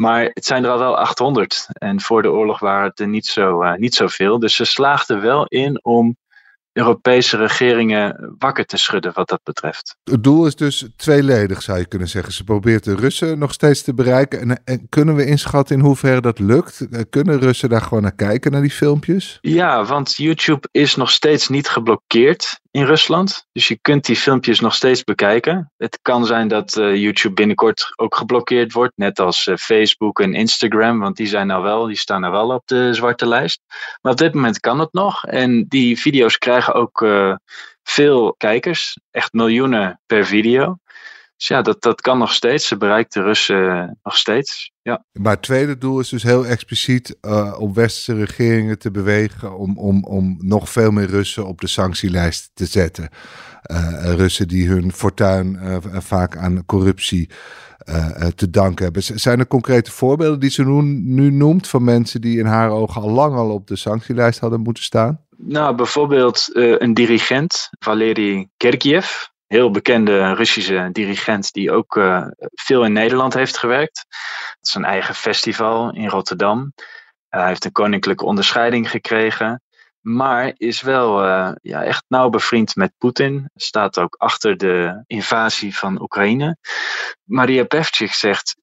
Maar 0.00 0.30
het 0.32 0.44
zijn 0.44 0.64
er 0.64 0.70
al 0.70 0.78
wel 0.78 0.96
800. 0.96 1.66
En 1.72 2.00
voor 2.00 2.22
de 2.22 2.30
oorlog 2.30 2.58
waren 2.58 2.88
het 2.88 3.00
er 3.00 3.08
niet, 3.08 3.26
zo, 3.26 3.62
uh, 3.62 3.74
niet 3.74 3.94
zoveel. 3.94 4.38
Dus 4.38 4.54
ze 4.54 4.64
slaagden 4.64 5.20
wel 5.20 5.44
in 5.46 5.84
om 5.84 6.16
Europese 6.72 7.36
regeringen 7.36 8.34
wakker 8.38 8.64
te 8.64 8.76
schudden 8.76 9.12
wat 9.14 9.28
dat 9.28 9.40
betreft. 9.42 9.96
Het 10.04 10.24
doel 10.24 10.46
is 10.46 10.56
dus 10.56 10.88
tweeledig, 10.96 11.62
zou 11.62 11.78
je 11.78 11.86
kunnen 11.86 12.08
zeggen. 12.08 12.32
Ze 12.32 12.44
probeert 12.44 12.84
de 12.84 12.94
Russen 12.94 13.38
nog 13.38 13.52
steeds 13.52 13.82
te 13.82 13.94
bereiken. 13.94 14.40
En, 14.40 14.60
en 14.64 14.88
kunnen 14.88 15.14
we 15.14 15.26
inschatten 15.26 15.76
in 15.76 15.82
hoeverre 15.82 16.20
dat 16.20 16.38
lukt? 16.38 16.86
Eh, 16.90 17.00
kunnen 17.10 17.38
Russen 17.38 17.68
daar 17.68 17.82
gewoon 17.82 18.02
naar 18.02 18.14
kijken, 18.14 18.52
naar 18.52 18.60
die 18.60 18.70
filmpjes? 18.70 19.38
Ja, 19.40 19.84
want 19.84 20.16
YouTube 20.16 20.68
is 20.70 20.96
nog 20.96 21.10
steeds 21.10 21.48
niet 21.48 21.68
geblokkeerd 21.68 22.60
in 22.70 22.84
Rusland. 22.84 23.46
Dus 23.52 23.68
je 23.68 23.78
kunt 23.80 24.04
die 24.04 24.16
filmpjes 24.16 24.60
nog 24.60 24.74
steeds 24.74 25.04
bekijken. 25.04 25.72
Het 25.76 25.98
kan 26.02 26.26
zijn 26.26 26.48
dat 26.48 26.76
uh, 26.76 26.96
YouTube 26.96 27.34
binnenkort 27.34 27.92
ook 27.96 28.16
geblokkeerd 28.16 28.72
wordt, 28.72 28.96
net 28.96 29.20
als 29.20 29.46
uh, 29.46 29.56
Facebook 29.56 30.20
en 30.20 30.34
Instagram, 30.34 30.98
want 30.98 31.16
die 31.16 31.26
zijn 31.26 31.46
nou 31.46 31.62
wel, 31.62 31.86
die 31.86 31.96
staan 31.96 32.20
nou 32.20 32.32
wel 32.32 32.50
op 32.50 32.62
de 32.66 32.94
zwarte 32.94 33.26
lijst. 33.26 33.60
Maar 34.00 34.12
op 34.12 34.18
dit 34.18 34.34
moment 34.34 34.60
kan 34.60 34.80
het 34.80 34.92
nog. 34.92 35.24
En 35.24 35.64
die 35.68 35.98
video's 35.98 36.38
krijgen 36.38 36.74
ook 36.74 37.00
uh, 37.00 37.34
veel 37.82 38.34
kijkers, 38.36 38.98
echt 39.10 39.32
miljoenen 39.32 40.00
per 40.06 40.26
video. 40.26 40.78
Dus 41.38 41.48
ja, 41.48 41.62
dat, 41.62 41.82
dat 41.82 42.00
kan 42.00 42.18
nog 42.18 42.32
steeds. 42.32 42.68
Ze 42.68 42.76
bereikt 42.76 43.12
de 43.12 43.22
Russen 43.22 43.98
nog 44.02 44.16
steeds. 44.16 44.72
Ja. 44.82 45.04
Maar 45.12 45.32
het 45.32 45.42
tweede 45.42 45.78
doel 45.78 46.00
is 46.00 46.08
dus 46.08 46.22
heel 46.22 46.46
expliciet 46.46 47.16
uh, 47.20 47.56
om 47.58 47.74
westerse 47.74 48.24
regeringen 48.24 48.78
te 48.78 48.90
bewegen 48.90 49.56
om, 49.56 49.78
om, 49.78 50.04
om 50.04 50.36
nog 50.40 50.68
veel 50.68 50.90
meer 50.90 51.06
Russen 51.06 51.46
op 51.46 51.60
de 51.60 51.66
sanctielijst 51.66 52.50
te 52.54 52.66
zetten. 52.66 53.08
Uh, 53.70 54.14
Russen 54.14 54.48
die 54.48 54.68
hun 54.68 54.92
fortuin 54.92 55.58
uh, 55.62 55.76
vaak 55.82 56.36
aan 56.36 56.66
corruptie 56.66 57.30
te 58.34 58.50
danken 58.50 58.84
hebben. 58.84 59.02
Zijn 59.02 59.38
er 59.38 59.46
concrete 59.46 59.90
voorbeelden 59.90 60.40
die 60.40 60.50
ze 60.50 60.64
nu, 60.64 60.82
nu 60.82 61.30
noemt 61.30 61.68
van 61.68 61.84
mensen 61.84 62.20
die 62.20 62.38
in 62.38 62.46
haar 62.46 62.70
ogen 62.70 63.02
al 63.02 63.10
lang 63.10 63.34
al 63.34 63.50
op 63.50 63.66
de 63.66 63.76
sanctielijst 63.76 64.40
hadden 64.40 64.60
moeten 64.60 64.82
staan? 64.82 65.24
Nou, 65.36 65.74
bijvoorbeeld 65.74 66.48
een 66.52 66.94
dirigent, 66.94 67.68
Valery 67.78 68.48
Gergiev 68.56 69.06
heel 69.48 69.70
bekende 69.70 70.34
Russische 70.34 70.88
dirigent 70.92 71.52
die 71.52 71.72
ook 71.72 71.96
uh, 71.96 72.26
veel 72.54 72.84
in 72.84 72.92
Nederland 72.92 73.34
heeft 73.34 73.58
gewerkt. 73.58 74.04
Het 74.58 74.66
is 74.66 74.74
een 74.74 74.84
eigen 74.84 75.14
festival 75.14 75.94
in 75.94 76.08
Rotterdam. 76.08 76.58
Uh, 76.58 77.40
hij 77.40 77.48
heeft 77.48 77.64
een 77.64 77.72
koninklijke 77.72 78.24
onderscheiding 78.24 78.90
gekregen. 78.90 79.62
Maar 80.00 80.52
is 80.56 80.80
wel 80.80 81.24
uh, 81.24 81.52
ja, 81.62 81.84
echt 81.84 82.04
nauw 82.08 82.28
bevriend 82.28 82.76
met 82.76 82.92
Poetin. 82.98 83.50
Staat 83.54 83.98
ook 83.98 84.14
achter 84.14 84.56
de 84.56 85.04
invasie 85.06 85.76
van 85.76 86.00
Oekraïne. 86.02 86.56
Maria 87.24 87.64
Pevchik 87.64 88.12
zegt: 88.12 88.56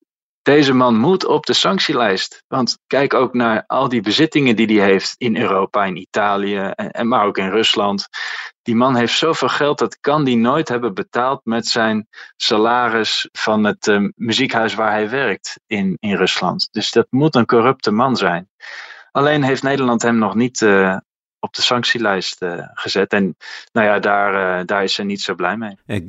deze 0.45 0.73
man 0.73 0.95
moet 0.95 1.25
op 1.25 1.45
de 1.45 1.53
sanctielijst. 1.53 2.43
Want 2.47 2.77
kijk 2.87 3.13
ook 3.13 3.33
naar 3.33 3.63
al 3.67 3.89
die 3.89 4.01
bezittingen 4.01 4.55
die 4.55 4.79
hij 4.79 4.89
heeft 4.89 5.15
in 5.17 5.37
Europa, 5.37 5.85
in 5.85 5.97
Italië, 5.97 6.57
en, 6.57 7.07
maar 7.07 7.25
ook 7.25 7.37
in 7.37 7.49
Rusland. 7.49 8.07
Die 8.61 8.75
man 8.75 8.95
heeft 8.95 9.17
zoveel 9.17 9.49
geld, 9.49 9.79
dat 9.79 9.99
kan 9.99 10.23
die 10.23 10.37
nooit 10.37 10.67
hebben 10.67 10.93
betaald 10.93 11.41
met 11.43 11.67
zijn 11.67 12.07
salaris 12.35 13.29
van 13.31 13.63
het 13.63 13.87
uh, 13.87 14.09
muziekhuis 14.15 14.73
waar 14.73 14.91
hij 14.91 15.09
werkt 15.09 15.59
in, 15.67 15.97
in 15.99 16.15
Rusland. 16.15 16.67
Dus 16.71 16.91
dat 16.91 17.07
moet 17.09 17.35
een 17.35 17.45
corrupte 17.45 17.91
man 17.91 18.15
zijn. 18.15 18.49
Alleen 19.11 19.43
heeft 19.43 19.63
Nederland 19.63 20.01
hem 20.01 20.17
nog 20.17 20.35
niet 20.35 20.61
uh, 20.61 20.97
op 21.39 21.53
de 21.53 21.61
sanctielijst 21.61 22.41
uh, 22.41 22.67
gezet. 22.73 23.13
En 23.13 23.35
nou 23.71 23.87
ja, 23.87 23.99
daar, 23.99 24.65
daar 24.65 24.83
is 24.83 24.93
ze 24.93 25.03
niet 25.03 25.21
zo 25.21 25.35
blij 25.35 25.57
mee. 25.57 25.77
En 25.85 26.05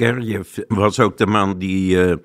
was 0.69 1.01
ook 1.01 1.17
de 1.17 1.27
man 1.27 1.59
die 1.59 2.19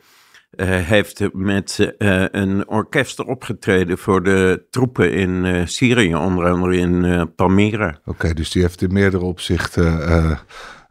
heeft 0.56 1.34
met 1.34 1.96
uh, 1.98 2.26
een 2.32 2.68
orkest 2.70 3.26
opgetreden 3.26 3.98
voor 3.98 4.24
de 4.24 4.66
troepen 4.70 5.14
in 5.14 5.46
uh, 5.46 5.66
Syrië, 5.66 6.16
onder 6.16 6.50
andere 6.50 6.78
in 6.78 7.30
Palmyra. 7.36 8.00
Oké, 8.06 8.34
dus 8.34 8.52
die 8.52 8.62
heeft 8.62 8.82
in 8.82 8.94
meerdere 8.94 9.24
opzichten 9.24 10.40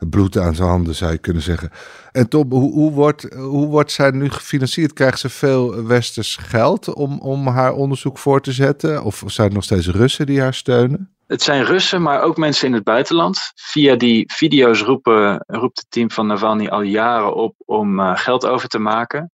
bloed 0.08 0.38
aan 0.38 0.54
zijn 0.54 0.68
handen, 0.68 0.94
zou 0.94 1.12
je 1.12 1.18
kunnen 1.18 1.42
zeggen. 1.42 1.70
En 2.12 2.28
Tom, 2.28 2.52
hoe, 2.52 2.72
hoe, 2.72 2.92
wordt, 2.92 3.34
hoe 3.34 3.66
wordt 3.66 3.92
zij 3.92 4.10
nu 4.10 4.30
gefinancierd? 4.30 4.92
Krijgt 4.92 5.18
ze 5.18 5.28
veel 5.28 5.84
westers 5.84 6.36
geld 6.36 6.94
om, 6.94 7.18
om 7.18 7.46
haar 7.46 7.72
onderzoek 7.72 8.18
voor 8.18 8.40
te 8.40 8.52
zetten? 8.52 9.02
Of 9.02 9.22
zijn 9.26 9.48
er 9.48 9.54
nog 9.54 9.64
steeds 9.64 9.88
Russen 9.88 10.26
die 10.26 10.40
haar 10.40 10.54
steunen? 10.54 11.10
Het 11.30 11.42
zijn 11.42 11.64
Russen, 11.64 12.02
maar 12.02 12.22
ook 12.22 12.36
mensen 12.36 12.66
in 12.66 12.72
het 12.72 12.84
buitenland. 12.84 13.52
Via 13.54 13.96
die 13.96 14.32
video's 14.32 14.82
roepen, 14.82 15.44
roept 15.46 15.78
het 15.78 15.90
team 15.90 16.10
van 16.10 16.26
Navalny 16.26 16.68
al 16.68 16.82
jaren 16.82 17.34
op 17.34 17.54
om 17.64 18.00
uh, 18.00 18.16
geld 18.16 18.46
over 18.46 18.68
te 18.68 18.78
maken. 18.78 19.32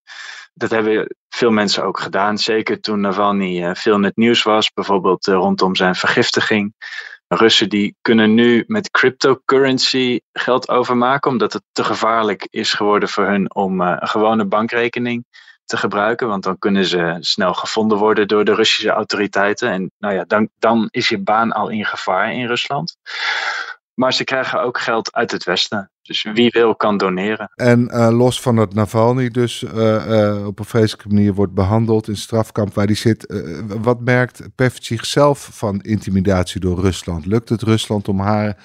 Dat 0.54 0.70
hebben 0.70 1.16
veel 1.28 1.50
mensen 1.50 1.84
ook 1.84 2.00
gedaan. 2.00 2.38
Zeker 2.38 2.80
toen 2.80 3.00
Navalny 3.00 3.62
uh, 3.62 3.74
veel 3.74 3.94
in 3.94 4.02
het 4.02 4.16
nieuws 4.16 4.42
was, 4.42 4.70
bijvoorbeeld 4.72 5.26
uh, 5.26 5.34
rondom 5.34 5.76
zijn 5.76 5.94
vergiftiging. 5.94 6.74
Russen 7.28 7.68
die 7.68 7.96
kunnen 8.00 8.34
nu 8.34 8.64
met 8.66 8.90
cryptocurrency 8.90 10.20
geld 10.32 10.68
overmaken, 10.68 11.30
omdat 11.30 11.52
het 11.52 11.62
te 11.72 11.84
gevaarlijk 11.84 12.46
is 12.50 12.72
geworden 12.72 13.08
voor 13.08 13.26
hun 13.26 13.54
om 13.54 13.80
een 13.80 14.08
gewone 14.08 14.44
bankrekening 14.44 15.24
te 15.66 15.76
gebruiken, 15.76 16.28
want 16.28 16.42
dan 16.42 16.58
kunnen 16.58 16.84
ze 16.84 17.16
snel 17.20 17.54
gevonden 17.54 17.98
worden 17.98 18.28
door 18.28 18.44
de 18.44 18.54
Russische 18.54 18.90
autoriteiten. 18.90 19.70
En 19.70 19.90
nou 19.98 20.14
ja, 20.14 20.24
dan, 20.26 20.48
dan 20.58 20.88
is 20.90 21.08
je 21.08 21.18
baan 21.18 21.52
al 21.52 21.68
in 21.68 21.84
gevaar 21.84 22.32
in 22.32 22.46
Rusland. 22.46 22.96
Maar 23.94 24.12
ze 24.12 24.24
krijgen 24.24 24.62
ook 24.62 24.78
geld 24.78 25.14
uit 25.14 25.30
het 25.30 25.44
Westen. 25.44 25.90
Dus 26.02 26.22
wie 26.32 26.50
wil 26.50 26.76
kan 26.76 26.96
doneren. 26.96 27.50
En 27.54 27.90
uh, 27.92 28.08
los 28.10 28.40
van 28.40 28.56
dat 28.56 28.74
Navalny 28.74 29.28
dus 29.28 29.62
uh, 29.62 30.06
uh, 30.08 30.46
op 30.46 30.58
een 30.58 30.64
vreselijke 30.64 31.08
manier 31.08 31.34
wordt 31.34 31.54
behandeld 31.54 32.08
in 32.08 32.16
strafkamp 32.16 32.74
waar 32.74 32.86
die 32.86 32.96
zit. 32.96 33.42
wat 33.66 34.00
merkt 34.00 34.42
Pevchik 34.54 35.04
zelf 35.04 35.48
van 35.52 35.80
intimidatie 35.80 36.60
door 36.60 36.80
Rusland? 36.80 37.26
Lukt 37.26 37.48
het 37.48 37.62
Rusland 37.62 38.08
om 38.08 38.20
haar 38.20 38.56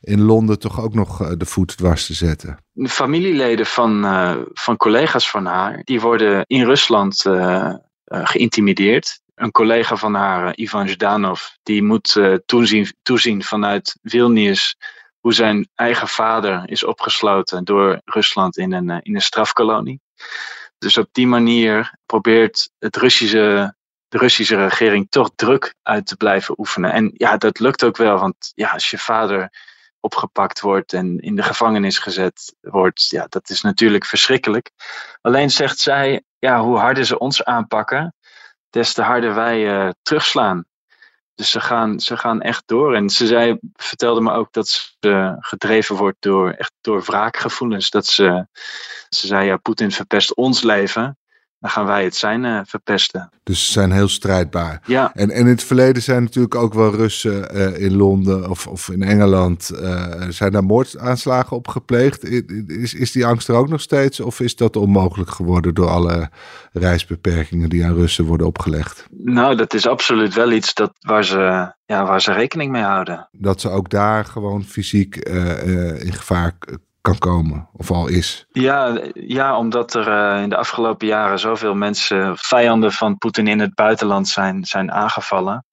in 0.00 0.22
Londen 0.22 0.58
toch 0.58 0.80
ook 0.80 0.94
nog 0.94 1.36
de 1.36 1.46
voet 1.46 1.76
dwars 1.76 2.06
te 2.06 2.14
zetten? 2.14 2.58
familieleden 2.86 3.66
van, 3.66 4.04
uh, 4.04 4.36
van 4.52 4.76
collega's 4.76 5.30
van 5.30 5.46
haar, 5.46 5.80
die 5.84 6.00
worden 6.00 6.44
in 6.46 6.64
Rusland 6.64 7.24
uh, 7.24 7.74
geïntimideerd. 8.04 9.20
Een 9.34 9.50
collega 9.50 9.96
van 9.96 10.14
haar, 10.14 10.56
Ivan 10.56 10.88
Zhdanov, 10.88 11.42
die 11.62 11.82
moet 11.82 12.20
toezien, 12.46 12.92
toezien 13.02 13.42
vanuit 13.42 13.98
Vilnius 14.02 14.76
hoe 15.20 15.34
zijn 15.34 15.68
eigen 15.74 16.08
vader 16.08 16.62
is 16.70 16.84
opgesloten 16.84 17.64
door 17.64 18.00
Rusland 18.04 18.56
in 18.56 18.72
een, 18.72 18.90
in 19.02 19.14
een 19.14 19.22
strafkolonie. 19.22 20.00
Dus 20.78 20.98
op 20.98 21.08
die 21.12 21.26
manier 21.26 21.94
probeert 22.06 22.70
het 22.78 22.96
Russische, 22.96 23.74
de 24.08 24.18
Russische 24.18 24.56
regering 24.56 25.06
toch 25.10 25.30
druk 25.34 25.74
uit 25.82 26.06
te 26.06 26.16
blijven 26.16 26.58
oefenen. 26.58 26.92
En 26.92 27.10
ja, 27.14 27.36
dat 27.36 27.58
lukt 27.58 27.84
ook 27.84 27.96
wel, 27.96 28.18
want 28.18 28.52
ja, 28.54 28.70
als 28.70 28.90
je 28.90 28.98
vader 28.98 29.50
opgepakt 30.00 30.60
wordt 30.60 30.92
en 30.92 31.18
in 31.18 31.36
de 31.36 31.42
gevangenis 31.42 31.98
gezet 31.98 32.54
wordt, 32.60 33.08
ja, 33.08 33.26
dat 33.28 33.50
is 33.50 33.62
natuurlijk 33.62 34.04
verschrikkelijk. 34.04 34.70
Alleen 35.20 35.50
zegt 35.50 35.78
zij, 35.78 36.22
ja, 36.38 36.60
hoe 36.60 36.78
harder 36.78 37.04
ze 37.04 37.18
ons 37.18 37.44
aanpakken, 37.44 38.14
des 38.70 38.92
te 38.92 39.02
harder 39.02 39.34
wij 39.34 39.86
uh, 39.86 39.90
terugslaan. 40.02 40.64
Dus 41.34 41.50
ze 41.50 41.60
gaan, 41.60 42.00
ze 42.00 42.16
gaan 42.16 42.40
echt 42.40 42.62
door. 42.66 42.94
En 42.94 43.10
ze 43.10 43.26
zei, 43.26 43.58
vertelde 43.72 44.20
me 44.20 44.32
ook 44.32 44.52
dat 44.52 44.68
ze 44.68 45.36
gedreven 45.38 45.96
wordt 45.96 46.16
door, 46.20 46.50
echt 46.50 46.72
door 46.80 47.02
wraakgevoelens. 47.02 47.90
Dat 47.90 48.06
ze, 48.06 48.46
ze 49.08 49.26
zei, 49.26 49.46
ja, 49.46 49.56
Poetin 49.56 49.92
verpest 49.92 50.34
ons 50.34 50.62
leven 50.62 51.17
dan 51.60 51.70
gaan 51.70 51.86
wij 51.86 52.04
het 52.04 52.16
zijn 52.16 52.44
uh, 52.44 52.60
verpesten. 52.64 53.30
Dus 53.42 53.66
ze 53.66 53.72
zijn 53.72 53.92
heel 53.92 54.08
strijdbaar. 54.08 54.82
Ja. 54.84 55.10
En, 55.14 55.30
en 55.30 55.40
in 55.40 55.46
het 55.46 55.62
verleden 55.62 56.02
zijn 56.02 56.22
natuurlijk 56.22 56.54
ook 56.54 56.74
wel 56.74 56.94
Russen 56.94 57.56
uh, 57.56 57.80
in 57.80 57.96
Londen 57.96 58.50
of, 58.50 58.66
of 58.66 58.88
in 58.88 59.02
Engeland. 59.02 59.70
Uh, 59.74 60.04
zijn 60.28 60.52
daar 60.52 60.64
moordaanslagen 60.64 61.56
op 61.56 61.68
gepleegd? 61.68 62.24
Is, 62.68 62.94
is 62.94 63.12
die 63.12 63.26
angst 63.26 63.48
er 63.48 63.54
ook 63.54 63.68
nog 63.68 63.80
steeds? 63.80 64.20
Of 64.20 64.40
is 64.40 64.56
dat 64.56 64.76
onmogelijk 64.76 65.30
geworden 65.30 65.74
door 65.74 65.88
alle 65.88 66.30
reisbeperkingen 66.72 67.68
die 67.68 67.84
aan 67.84 67.94
Russen 67.94 68.24
worden 68.24 68.46
opgelegd? 68.46 69.06
Nou, 69.10 69.56
dat 69.56 69.74
is 69.74 69.86
absoluut 69.86 70.34
wel 70.34 70.52
iets 70.52 70.74
dat, 70.74 70.92
waar, 71.00 71.24
ze, 71.24 71.72
ja, 71.84 72.06
waar 72.06 72.20
ze 72.20 72.32
rekening 72.32 72.70
mee 72.70 72.82
houden. 72.82 73.28
Dat 73.32 73.60
ze 73.60 73.68
ook 73.68 73.90
daar 73.90 74.24
gewoon 74.24 74.64
fysiek 74.64 75.16
in 75.16 76.12
gevaar 76.12 76.58
kan 77.00 77.18
komen, 77.18 77.68
of 77.72 77.90
al 77.90 78.08
is. 78.08 78.46
Ja, 78.50 79.00
ja 79.14 79.58
omdat 79.58 79.94
er 79.94 80.08
uh, 80.08 80.42
in 80.42 80.48
de 80.48 80.56
afgelopen 80.56 81.06
jaren 81.06 81.38
zoveel 81.38 81.74
mensen, 81.74 82.36
vijanden 82.36 82.92
van 82.92 83.18
Poetin 83.18 83.46
in 83.46 83.60
het 83.60 83.74
buitenland 83.74 84.28
zijn, 84.28 84.64
zijn 84.64 84.92
aangevallen, 84.92 85.64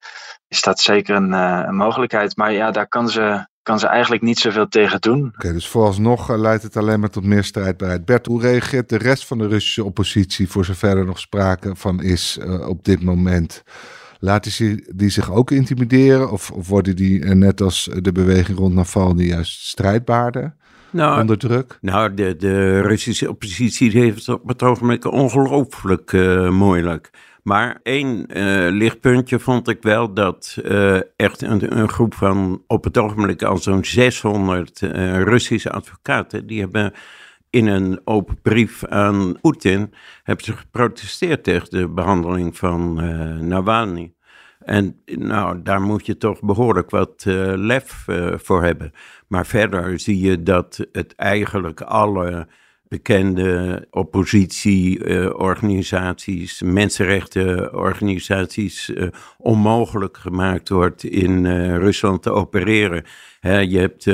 is 0.48 0.62
dat 0.62 0.80
zeker 0.80 1.16
een, 1.16 1.32
uh, 1.32 1.62
een 1.66 1.76
mogelijkheid. 1.76 2.36
Maar 2.36 2.52
ja, 2.52 2.70
daar 2.70 2.88
kan 2.88 3.08
ze, 3.08 3.46
kan 3.62 3.78
ze 3.78 3.86
eigenlijk 3.86 4.22
niet 4.22 4.38
zoveel 4.38 4.68
tegen 4.68 5.00
doen. 5.00 5.18
Oké, 5.18 5.36
okay, 5.36 5.52
dus 5.52 5.68
vooralsnog 5.68 6.30
uh, 6.30 6.38
leidt 6.38 6.62
het 6.62 6.76
alleen 6.76 7.00
maar 7.00 7.10
tot 7.10 7.24
meer 7.24 7.44
strijdbaarheid. 7.44 8.04
Bert, 8.04 8.26
hoe 8.26 8.40
reageert 8.40 8.88
de 8.88 8.98
rest 8.98 9.26
van 9.26 9.38
de 9.38 9.48
Russische 9.48 9.84
oppositie, 9.84 10.48
voor 10.48 10.64
zover 10.64 10.96
er 10.96 11.06
nog 11.06 11.18
sprake 11.18 11.76
van 11.76 12.02
is 12.02 12.38
op 12.66 12.84
dit 12.84 13.02
moment? 13.02 13.62
Laten 14.18 14.50
ze 14.50 14.92
die 14.94 15.10
zich 15.10 15.32
ook 15.32 15.50
intimideren? 15.50 16.30
Of, 16.30 16.50
of 16.50 16.68
worden 16.68 16.96
die, 16.96 17.24
net 17.24 17.60
als 17.60 17.90
de 18.00 18.12
beweging 18.12 18.58
rond 18.58 18.74
Navalny, 18.74 19.24
juist 19.24 19.66
strijdbaarder? 19.66 20.56
Nou, 20.90 21.20
onder 21.20 21.38
druk? 21.38 21.78
Nou, 21.80 22.14
de, 22.14 22.36
de 22.36 22.80
Russische 22.80 23.28
oppositie 23.28 23.90
heeft 23.90 24.28
op 24.28 24.48
het 24.48 24.62
ogenblik 24.62 25.12
ongelooflijk 25.12 26.12
uh, 26.12 26.50
moeilijk. 26.50 27.10
Maar 27.42 27.80
één 27.82 28.26
uh, 28.28 28.70
lichtpuntje 28.70 29.38
vond 29.38 29.68
ik 29.68 29.82
wel 29.82 30.14
dat 30.14 30.56
uh, 30.64 31.00
echt 31.16 31.42
een, 31.42 31.78
een, 31.78 31.88
groep 31.88 32.14
van 32.14 32.62
op 32.66 32.84
het 32.84 32.98
ogenblik 32.98 33.42
al 33.42 33.58
zo'n 33.58 33.84
600 33.84 34.80
Russische 35.24 35.70
advocaten, 35.70 36.46
die 36.46 36.60
hebben 36.60 36.92
in 37.50 37.66
een 37.66 38.00
open 38.04 38.38
brief 38.42 38.84
aan 38.84 39.40
Poetin 39.40 39.92
hebben 40.22 40.44
ze 40.44 40.52
geprotesteerd 40.52 41.44
tegen 41.44 41.70
de 41.70 41.88
behandeling 41.88 42.56
van 42.56 42.94
Navalny. 43.48 44.15
En 44.66 45.00
nou, 45.04 45.62
daar 45.62 45.80
moet 45.80 46.06
je 46.06 46.16
toch 46.16 46.40
behoorlijk 46.40 46.90
wat 46.90 47.24
uh, 47.28 47.52
lef 47.56 48.04
uh, 48.06 48.32
voor 48.36 48.62
hebben. 48.62 48.92
Maar 49.26 49.46
verder 49.46 50.00
zie 50.00 50.20
je 50.20 50.42
dat 50.42 50.86
het 50.92 51.14
eigenlijk 51.14 51.80
alle 51.80 52.48
bekende 52.88 53.86
oppositieorganisaties, 53.90 56.62
uh, 56.62 56.72
mensenrechtenorganisaties 56.72 58.92
onmogelijk 59.38 60.16
gemaakt 60.16 60.68
wordt 60.68 61.04
in 61.04 61.46
Rusland 61.76 62.22
te 62.22 62.30
opereren. 62.30 63.04
Je 63.40 63.78
hebt 63.78 64.06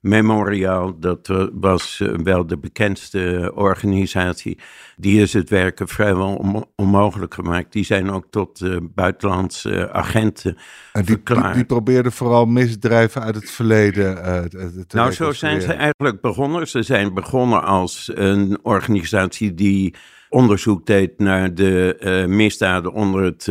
Memorial, 0.00 0.98
dat 0.98 1.28
eh, 1.28 1.46
was 1.52 2.00
eh, 2.00 2.14
wel 2.22 2.46
de 2.46 2.58
bekendste 2.58 3.52
organisatie. 3.54 4.58
Die 4.96 5.20
is 5.20 5.32
het 5.32 5.50
werken 5.50 5.88
vrijwel 5.88 6.66
onmogelijk 6.76 7.34
gemaakt. 7.34 7.72
Die 7.72 7.84
zijn 7.84 8.10
ook 8.10 8.26
tot 8.30 8.60
uh, 8.60 8.76
buitenlandse 8.94 9.92
agenten 9.92 10.56
en 10.92 11.04
die. 11.04 11.22
Die, 11.24 11.52
die 11.52 11.64
probeerden 11.64 12.12
vooral 12.12 12.46
misdrijven 12.46 13.22
uit 13.22 13.34
het 13.34 13.50
verleden 13.50 14.14
te 14.50 14.96
Nou, 14.96 15.12
zo 15.12 15.32
zijn 15.32 15.60
ze 15.60 15.72
eigenlijk 15.72 16.20
begonnen. 16.20 16.68
Ze 16.68 16.82
zijn 16.82 17.14
begonnen 17.14 17.62
als 17.62 18.10
een 18.14 18.58
organisatie 18.62 19.54
die 19.54 19.94
onderzoek 20.28 20.86
deed 20.86 21.18
naar 21.18 21.54
de 21.54 22.24
misdaden 22.28 22.92
onder 22.92 23.22
het 23.22 23.46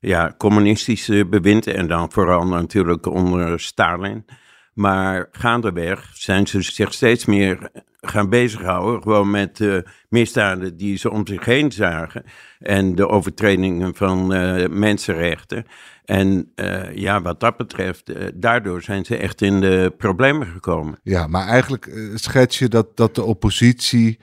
ja, 0.00 0.34
communistische 0.38 1.26
bewind. 1.26 1.66
En 1.66 1.86
dan 1.86 2.12
vooral 2.12 2.46
natuurlijk 2.46 3.06
onder 3.06 3.60
Stalin. 3.60 4.24
Maar 4.78 5.28
gaandeweg 5.32 6.10
zijn 6.12 6.46
ze 6.46 6.62
zich 6.62 6.92
steeds 6.92 7.24
meer 7.24 7.70
gaan 8.00 8.28
bezighouden. 8.28 9.02
Gewoon 9.02 9.30
met 9.30 9.56
de 9.56 9.84
misdaden 10.08 10.76
die 10.76 10.96
ze 10.96 11.10
om 11.10 11.26
zich 11.26 11.44
heen 11.44 11.72
zagen. 11.72 12.24
En 12.58 12.94
de 12.94 13.08
overtredingen 13.08 13.94
van 13.94 14.34
uh, 14.34 14.66
mensenrechten. 14.68 15.66
En 16.04 16.52
uh, 16.56 16.94
ja, 16.94 17.22
wat 17.22 17.40
dat 17.40 17.56
betreft, 17.56 18.12
daardoor 18.34 18.82
zijn 18.82 19.04
ze 19.04 19.16
echt 19.16 19.42
in 19.42 19.60
de 19.60 19.94
problemen 19.96 20.46
gekomen. 20.46 20.98
Ja, 21.02 21.26
maar 21.26 21.46
eigenlijk 21.46 22.10
schets 22.14 22.58
je 22.58 22.68
dat, 22.68 22.96
dat 22.96 23.14
de 23.14 23.22
oppositie. 23.22 24.18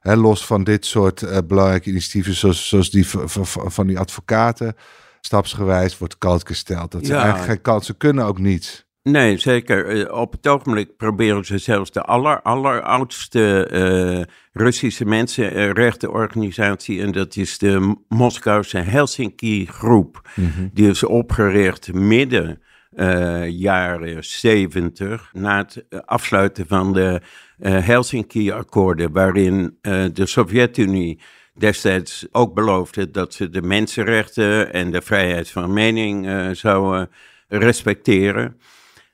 Hè, 0.00 0.16
los 0.16 0.46
van 0.46 0.64
dit 0.64 0.86
soort 0.86 1.46
belangrijke 1.46 1.90
initiatieven, 1.90 2.34
zoals, 2.34 2.68
zoals 2.68 2.90
die 2.90 3.06
van, 3.08 3.86
die 3.86 3.98
advocaten, 3.98 4.74
stapsgewijs 5.20 5.98
wordt 5.98 6.18
koud 6.18 6.46
gesteld. 6.46 6.90
Dat 6.92 7.06
ze 7.06 7.14
eigenlijk 7.14 7.44
geen 7.44 7.60
kansen 7.60 7.96
kunnen, 7.96 8.24
ook 8.24 8.38
niets. 8.38 8.88
Nee, 9.02 9.38
zeker. 9.38 9.86
Eh, 9.86 10.12
op 10.18 10.32
het 10.32 10.48
ogenblik 10.48 10.96
proberen 10.96 11.44
ze 11.44 11.58
zelfs 11.58 11.90
de 11.90 12.02
aller, 12.02 12.42
alleroudste 12.42 13.68
uh, 13.72 14.22
Russische 14.52 15.04
mensenrechtenorganisatie, 15.04 17.00
en 17.02 17.12
dat 17.12 17.36
is 17.36 17.58
de 17.58 17.96
Moskouse 18.08 18.78
Helsinki-groep. 18.78 20.28
Mhm. 20.34 20.68
Die 20.72 20.88
is 20.88 21.04
opgericht 21.04 21.92
midden 21.92 22.60
uh, 22.94 23.48
jaren 23.48 24.24
70, 24.24 25.30
na 25.32 25.56
het 25.56 25.84
afsluiten 26.04 26.66
van 26.66 26.92
de 26.92 27.20
Helsinki-akkoorden, 27.60 29.12
waarin 29.12 29.78
de 30.12 30.26
Sovjet-Unie 30.26 31.20
destijds 31.54 32.26
ook 32.30 32.54
beloofde 32.54 33.10
dat 33.10 33.34
ze 33.34 33.50
de 33.50 33.62
mensenrechten 33.62 34.72
en 34.72 34.90
de 34.90 35.02
vrijheid 35.02 35.50
van 35.50 35.72
mening 35.72 36.28
zouden 36.56 37.10
respecteren. 37.48 38.56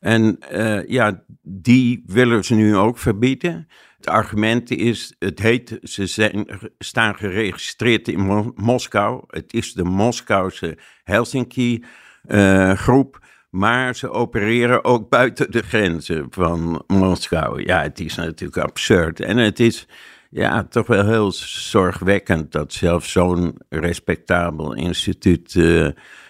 En 0.06 0.38
uh, 0.52 0.88
ja, 0.88 1.22
die 1.42 2.02
willen 2.06 2.44
ze 2.44 2.54
nu 2.54 2.76
ook 2.76 2.98
verbieden. 2.98 3.68
Het 3.96 4.08
argument 4.08 4.70
is, 4.70 5.14
het 5.18 5.38
heet, 5.38 5.78
ze 5.82 6.06
zijn, 6.06 6.46
staan 6.78 7.14
geregistreerd 7.14 8.08
in 8.08 8.52
Moskou. 8.54 9.24
Het 9.26 9.52
is 9.52 9.72
de 9.72 9.84
Moskouse 9.84 10.78
Helsinki-groep. 11.04 13.18
Uh, 13.22 13.28
maar 13.50 13.96
ze 13.96 14.10
opereren 14.10 14.84
ook 14.84 15.08
buiten 15.08 15.50
de 15.50 15.62
grenzen 15.62 16.26
van 16.30 16.84
Moskou. 16.86 17.64
Ja, 17.64 17.82
het 17.82 18.00
is 18.00 18.14
natuurlijk 18.14 18.58
absurd. 18.58 19.20
En 19.20 19.36
het 19.36 19.60
is 19.60 19.86
ja, 20.30 20.64
toch 20.64 20.86
wel 20.86 21.06
heel 21.06 21.32
zorgwekkend 21.32 22.52
dat 22.52 22.72
zelfs 22.72 23.12
zo'n 23.12 23.58
respectabel 23.68 24.74
instituut 24.74 25.54
uh, 25.54 25.88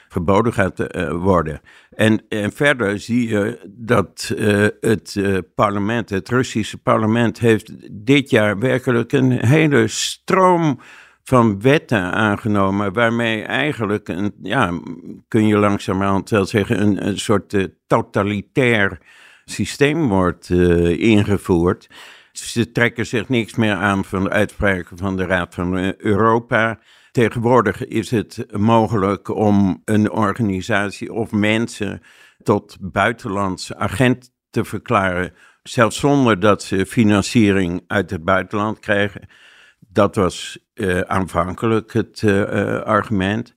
verboden 0.08 0.52
gaat 0.52 0.86
worden. 1.10 1.60
En, 1.96 2.22
en 2.28 2.52
verder 2.52 2.98
zie 2.98 3.28
je 3.28 3.60
dat 3.66 4.32
uh, 4.36 4.66
het 4.80 5.14
uh, 5.18 5.38
parlement, 5.54 6.10
het 6.10 6.28
Russische 6.28 6.78
parlement, 6.78 7.38
heeft 7.38 7.72
dit 8.06 8.30
jaar 8.30 8.58
werkelijk 8.58 9.12
een 9.12 9.46
hele 9.46 9.88
stroom 9.88 10.80
van 11.22 11.60
wetten 11.60 12.12
aangenomen, 12.12 12.92
waarmee 12.92 13.42
eigenlijk, 13.42 14.08
een, 14.08 14.34
ja, 14.42 14.80
kun 15.28 15.46
je 15.46 15.56
langzamerhand 15.56 16.30
wel 16.30 16.44
zeggen, 16.44 16.80
een, 16.80 17.06
een 17.06 17.18
soort 17.18 17.52
uh, 17.52 17.64
totalitair 17.86 18.98
systeem 19.44 20.08
wordt 20.08 20.50
ingevoerd. 20.98 21.88
Ze 22.38 22.72
trekken 22.72 23.06
zich 23.06 23.28
niks 23.28 23.54
meer 23.54 23.74
aan 23.74 24.04
van 24.04 24.24
de 24.24 24.30
uitspraken 24.30 24.96
van 24.96 25.16
de 25.16 25.26
Raad 25.26 25.54
van 25.54 25.94
Europa. 25.96 26.78
Tegenwoordig 27.10 27.86
is 27.86 28.10
het 28.10 28.46
mogelijk 28.50 29.28
om 29.28 29.82
een 29.84 30.10
organisatie 30.10 31.12
of 31.12 31.32
mensen 31.32 32.02
tot 32.42 32.76
buitenlandse 32.80 33.76
agent 33.76 34.30
te 34.50 34.64
verklaren, 34.64 35.32
zelfs 35.62 35.98
zonder 35.98 36.40
dat 36.40 36.62
ze 36.62 36.86
financiering 36.86 37.84
uit 37.86 38.10
het 38.10 38.24
buitenland 38.24 38.78
krijgen. 38.78 39.28
Dat 39.78 40.14
was 40.14 40.58
uh, 40.74 41.00
aanvankelijk 41.00 41.92
het 41.92 42.22
uh, 42.22 42.80
argument. 42.80 43.54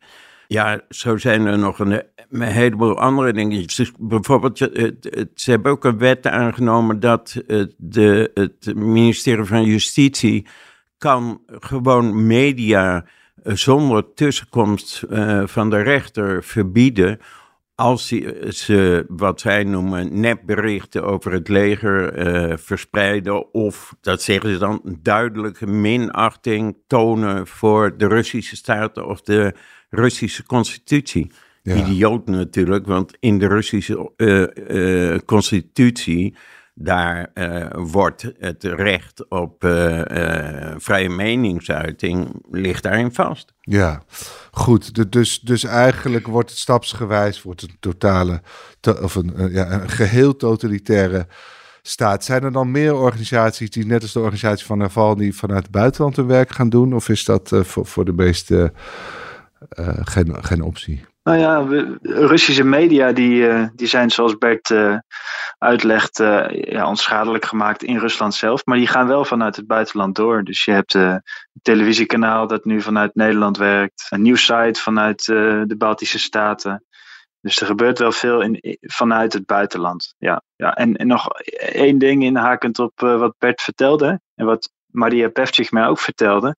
Ja, 0.47 0.81
zo 0.89 1.17
zijn 1.17 1.45
er 1.45 1.59
nog 1.59 1.79
een, 1.79 2.03
een 2.29 2.41
heleboel 2.41 2.99
andere 2.99 3.33
dingen. 3.33 3.61
Dus 3.61 3.91
bijvoorbeeld, 3.99 4.57
ze 4.57 5.51
hebben 5.51 5.71
ook 5.71 5.85
een 5.85 5.97
wet 5.97 6.27
aangenomen 6.27 6.99
dat 6.99 7.43
de, 7.77 8.31
het 8.33 8.75
ministerie 8.75 9.45
van 9.45 9.63
Justitie 9.63 10.47
kan 10.97 11.41
gewoon 11.47 12.27
media 12.27 13.05
zonder 13.43 14.13
tussenkomst 14.13 15.03
uh, 15.09 15.47
van 15.47 15.69
de 15.69 15.81
rechter 15.81 16.43
verbieden 16.43 17.19
als 17.75 18.07
ze 18.49 19.05
wat 19.07 19.41
zij 19.41 19.63
noemen 19.63 20.19
nepberichten 20.19 21.03
over 21.03 21.31
het 21.31 21.47
leger 21.47 22.13
verspreiden 22.59 23.53
of, 23.53 23.95
dat 24.01 24.21
zeggen 24.21 24.53
ze 24.53 24.57
dan, 24.57 24.97
duidelijke 25.01 25.67
minachting 25.67 26.77
tonen 26.87 27.47
voor 27.47 27.97
de 27.97 28.07
Russische 28.07 28.55
staat 28.55 28.97
of 29.03 29.21
de 29.21 29.53
Russische 29.89 30.45
constitutie. 30.45 31.31
Ja. 31.69 31.75
Idioot 31.75 32.27
natuurlijk, 32.27 32.85
want 32.85 33.17
in 33.19 33.39
de 33.39 33.47
Russische 33.47 34.11
uh, 34.17 35.17
constitutie 35.25 36.35
daar 36.81 37.31
uh, 37.33 37.67
wordt 37.73 38.31
het 38.37 38.63
recht 38.63 39.29
op 39.29 39.63
uh, 39.63 39.97
uh, 39.97 40.73
vrije 40.77 41.09
meningsuiting 41.09 42.45
ligt 42.51 42.83
daarin 42.83 43.13
vast. 43.13 43.53
Ja, 43.59 44.01
goed. 44.51 45.11
Dus, 45.11 45.39
dus 45.39 45.63
eigenlijk 45.63 46.27
wordt 46.27 46.49
het 46.49 46.59
stapsgewijs 46.59 47.41
wordt 47.41 47.61
een 47.61 47.77
totale 47.79 48.41
of 49.01 49.15
een, 49.15 49.51
ja, 49.51 49.71
een 49.71 49.89
geheel 49.89 50.35
totalitaire 50.35 51.27
staat. 51.81 52.23
Zijn 52.23 52.43
er 52.43 52.51
dan 52.51 52.71
meer 52.71 52.95
organisaties 52.95 53.69
die 53.69 53.85
net 53.85 54.01
als 54.01 54.13
de 54.13 54.19
organisatie 54.19 54.65
van 54.65 54.77
Navalny 54.77 55.31
vanuit 55.31 55.63
het 55.63 55.71
buitenland 55.71 56.15
hun 56.15 56.27
werk 56.27 56.51
gaan 56.51 56.69
doen? 56.69 56.93
Of 56.93 57.09
is 57.09 57.25
dat 57.25 57.51
voor, 57.53 57.85
voor 57.85 58.05
de 58.05 58.13
meeste 58.13 58.73
geen, 60.03 60.43
geen 60.43 60.61
optie? 60.61 61.05
Nou 61.29 61.41
ja, 61.41 61.65
Russische 62.01 62.63
media 62.63 63.11
die, 63.11 63.41
uh, 63.41 63.67
die 63.75 63.87
zijn 63.87 64.09
zoals 64.09 64.37
Bert 64.37 64.69
uh, 64.69 64.97
uitlegt 65.57 66.19
uh, 66.19 66.45
ja, 66.49 66.87
onschadelijk 66.87 67.45
gemaakt 67.45 67.83
in 67.83 67.97
Rusland 67.97 68.33
zelf. 68.33 68.65
Maar 68.65 68.77
die 68.77 68.87
gaan 68.87 69.07
wel 69.07 69.25
vanuit 69.25 69.55
het 69.55 69.67
buitenland 69.67 70.15
door. 70.15 70.43
Dus 70.43 70.65
je 70.65 70.71
hebt 70.71 70.93
een 70.93 71.23
televisiekanaal 71.61 72.47
dat 72.47 72.65
nu 72.65 72.81
vanuit 72.81 73.15
Nederland 73.15 73.57
werkt. 73.57 74.07
Een 74.09 74.21
nieuwssite 74.21 74.81
vanuit 74.81 75.25
de 75.25 75.75
Baltische 75.77 76.19
Staten. 76.19 76.85
Dus 77.41 77.59
er 77.59 77.67
gebeurt 77.67 77.99
wel 77.99 78.11
veel 78.11 78.41
in, 78.41 78.77
vanuit 78.81 79.33
het 79.33 79.45
buitenland. 79.45 80.13
Ja, 80.17 80.41
ja. 80.55 80.73
En, 80.75 80.95
en 80.95 81.07
nog 81.07 81.27
één 81.59 81.97
ding 81.97 82.23
inhakend 82.23 82.79
op 82.79 82.99
wat 82.99 83.35
Bert 83.37 83.61
vertelde. 83.61 84.21
En 84.35 84.45
wat 84.45 84.71
Maria 84.91 85.29
Pevchik 85.29 85.71
mij 85.71 85.87
ook 85.87 85.99
vertelde. 85.99 86.55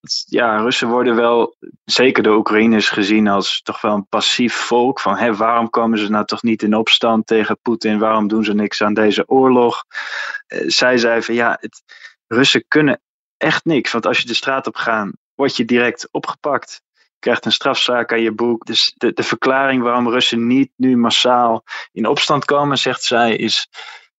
Dat, 0.00 0.24
ja, 0.26 0.56
Russen 0.56 0.88
worden 0.88 1.16
wel, 1.16 1.56
zeker 1.84 2.22
de 2.22 2.30
Oekraïners, 2.36 2.88
gezien 2.88 3.28
als 3.28 3.62
toch 3.62 3.80
wel 3.80 3.94
een 3.94 4.08
passief 4.08 4.54
volk. 4.54 5.00
Van 5.00 5.16
hé, 5.16 5.34
waarom 5.34 5.70
komen 5.70 5.98
ze 5.98 6.10
nou 6.10 6.24
toch 6.24 6.42
niet 6.42 6.62
in 6.62 6.74
opstand 6.74 7.26
tegen 7.26 7.58
Poetin? 7.62 7.98
Waarom 7.98 8.28
doen 8.28 8.44
ze 8.44 8.54
niks 8.54 8.82
aan 8.82 8.94
deze 8.94 9.28
oorlog? 9.28 9.84
Uh, 10.48 10.60
zij 10.66 10.98
zei 10.98 11.22
van 11.22 11.34
ja, 11.34 11.56
het, 11.60 11.82
Russen 12.26 12.64
kunnen 12.68 13.00
echt 13.36 13.64
niks. 13.64 13.92
Want 13.92 14.06
als 14.06 14.18
je 14.18 14.26
de 14.26 14.34
straat 14.34 14.66
op 14.66 14.76
gaat, 14.76 15.10
word 15.34 15.56
je 15.56 15.64
direct 15.64 16.08
opgepakt. 16.10 16.82
Je 16.92 17.18
krijgt 17.18 17.44
een 17.44 17.52
strafzaak 17.52 18.12
aan 18.12 18.22
je 18.22 18.32
boek. 18.32 18.66
Dus 18.66 18.94
de, 18.96 19.12
de 19.12 19.22
verklaring 19.22 19.82
waarom 19.82 20.08
Russen 20.08 20.46
niet 20.46 20.70
nu 20.76 20.96
massaal 20.96 21.64
in 21.92 22.06
opstand 22.06 22.44
komen, 22.44 22.78
zegt 22.78 23.02
zij, 23.02 23.36
is 23.36 23.68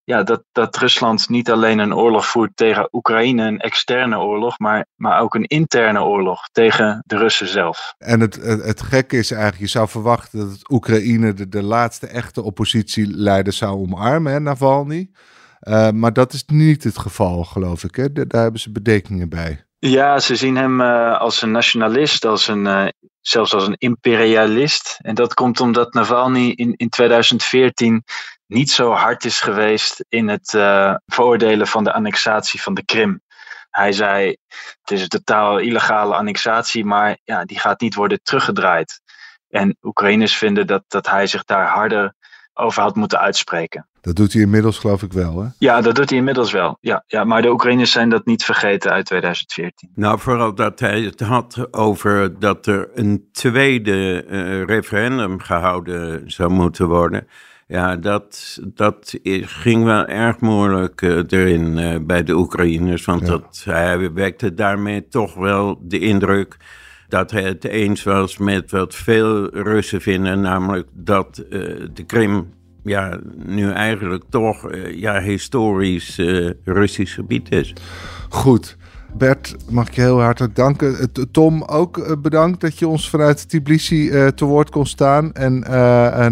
ja, 0.09 0.23
dat, 0.23 0.43
dat 0.51 0.77
Rusland 0.77 1.29
niet 1.29 1.51
alleen 1.51 1.79
een 1.79 1.95
oorlog 1.95 2.27
voert 2.27 2.51
tegen 2.55 2.89
Oekraïne, 2.91 3.47
een 3.47 3.59
externe 3.59 4.17
oorlog, 4.17 4.59
maar, 4.59 4.85
maar 4.95 5.21
ook 5.21 5.35
een 5.35 5.45
interne 5.45 6.03
oorlog 6.03 6.49
tegen 6.51 7.03
de 7.05 7.17
Russen 7.17 7.47
zelf. 7.47 7.93
En 7.97 8.19
het, 8.19 8.35
het, 8.35 8.63
het 8.63 8.81
gekke 8.81 9.17
is 9.17 9.31
eigenlijk, 9.31 9.61
je 9.61 9.67
zou 9.67 9.87
verwachten 9.87 10.39
dat 10.39 10.71
Oekraïne 10.71 11.33
de, 11.33 11.49
de 11.49 11.63
laatste 11.63 12.07
echte 12.07 12.41
oppositieleider 12.41 13.53
zou 13.53 13.73
omarmen, 13.73 14.31
hè, 14.31 14.39
Navalny. 14.39 15.09
Uh, 15.61 15.89
maar 15.89 16.13
dat 16.13 16.33
is 16.33 16.43
niet 16.45 16.83
het 16.83 16.97
geval, 16.97 17.43
geloof 17.43 17.83
ik. 17.83 17.95
Hè? 17.95 18.11
Daar 18.11 18.41
hebben 18.41 18.59
ze 18.59 18.71
bedenkingen 18.71 19.29
bij. 19.29 19.65
Ja, 19.79 20.19
ze 20.19 20.35
zien 20.35 20.55
hem 20.55 20.81
uh, 20.81 21.19
als 21.19 21.41
een 21.41 21.51
nationalist, 21.51 22.25
als 22.25 22.47
een, 22.47 22.65
uh, 22.65 22.87
zelfs 23.21 23.53
als 23.53 23.67
een 23.67 23.77
imperialist. 23.77 24.99
En 25.01 25.15
dat 25.15 25.33
komt 25.33 25.59
omdat 25.59 25.93
Navalny 25.93 26.49
in, 26.49 26.73
in 26.75 26.89
2014 26.89 28.03
niet 28.49 28.71
zo 28.71 28.91
hard 28.91 29.25
is 29.25 29.41
geweest 29.41 30.05
in 30.07 30.27
het 30.27 30.53
uh, 30.53 30.95
veroordelen 31.05 31.67
van 31.67 31.83
de 31.83 31.93
annexatie 31.93 32.61
van 32.61 32.73
de 32.73 32.85
Krim. 32.85 33.21
Hij 33.69 33.91
zei: 33.91 34.37
het 34.81 34.91
is 34.91 35.01
een 35.01 35.07
totaal 35.07 35.57
illegale 35.57 36.15
annexatie, 36.15 36.85
maar 36.85 37.17
ja, 37.23 37.45
die 37.45 37.59
gaat 37.59 37.81
niet 37.81 37.95
worden 37.95 38.19
teruggedraaid. 38.23 39.01
En 39.49 39.77
Oekraïners 39.81 40.35
vinden 40.35 40.67
dat, 40.67 40.83
dat 40.87 41.09
hij 41.09 41.27
zich 41.27 41.43
daar 41.43 41.67
harder 41.67 42.13
over 42.53 42.81
had 42.81 42.95
moeten 42.95 43.19
uitspreken. 43.19 43.87
Dat 44.01 44.15
doet 44.15 44.33
hij 44.33 44.41
inmiddels, 44.41 44.77
geloof 44.77 45.03
ik 45.03 45.13
wel, 45.13 45.41
hè? 45.41 45.47
Ja, 45.57 45.81
dat 45.81 45.95
doet 45.95 46.09
hij 46.09 46.17
inmiddels 46.17 46.51
wel. 46.51 46.77
Ja, 46.81 47.03
ja, 47.07 47.23
maar 47.23 47.41
de 47.41 47.51
Oekraïners 47.51 47.91
zijn 47.91 48.09
dat 48.09 48.25
niet 48.25 48.43
vergeten 48.43 48.91
uit 48.91 49.05
2014. 49.05 49.91
Nou, 49.95 50.19
vooral 50.19 50.55
dat 50.55 50.79
hij 50.79 51.01
het 51.01 51.19
had 51.19 51.73
over 51.73 52.39
dat 52.39 52.65
er 52.65 52.89
een 52.93 53.29
tweede 53.31 54.25
uh, 54.27 54.63
referendum 54.63 55.39
gehouden 55.39 56.31
zou 56.31 56.49
moeten 56.49 56.87
worden. 56.87 57.27
Ja, 57.71 57.95
dat, 57.95 58.59
dat 58.73 59.19
ging 59.41 59.83
wel 59.83 60.05
erg 60.05 60.39
moeilijk 60.39 61.01
uh, 61.01 61.23
erin 61.27 61.77
uh, 61.77 61.95
bij 62.01 62.23
de 62.23 62.35
Oekraïners. 62.35 63.05
Want 63.05 63.21
ja. 63.21 63.27
dat, 63.27 63.61
hij 63.65 64.13
wekte 64.13 64.53
daarmee 64.53 65.07
toch 65.07 65.33
wel 65.33 65.79
de 65.81 65.99
indruk 65.99 66.57
dat 67.07 67.31
hij 67.31 67.43
het 67.43 67.63
eens 67.63 68.03
was 68.03 68.37
met 68.37 68.71
wat 68.71 68.95
veel 68.95 69.49
Russen 69.49 70.01
vinden, 70.01 70.41
namelijk 70.41 70.87
dat 70.93 71.43
uh, 71.49 71.87
de 71.93 72.03
Krim 72.05 72.49
ja, 72.83 73.19
nu 73.45 73.71
eigenlijk 73.71 74.23
toch 74.29 74.69
ja, 74.91 75.21
historisch 75.21 76.21
Russisch 76.63 77.13
gebied 77.13 77.51
is. 77.51 77.73
Goed. 78.29 78.77
Bert, 79.17 79.55
mag 79.69 79.87
ik 79.87 79.93
je 79.93 80.01
heel 80.01 80.21
hartelijk 80.21 80.55
danken. 80.55 81.11
Tom, 81.31 81.63
ook 81.63 82.21
bedankt 82.21 82.61
dat 82.61 82.79
je 82.79 82.87
ons 82.87 83.09
vanuit 83.09 83.49
Tbilisi 83.49 84.09
te 84.35 84.45
woord 84.45 84.69
kon 84.69 84.85
staan. 84.85 85.33
En 85.33 85.59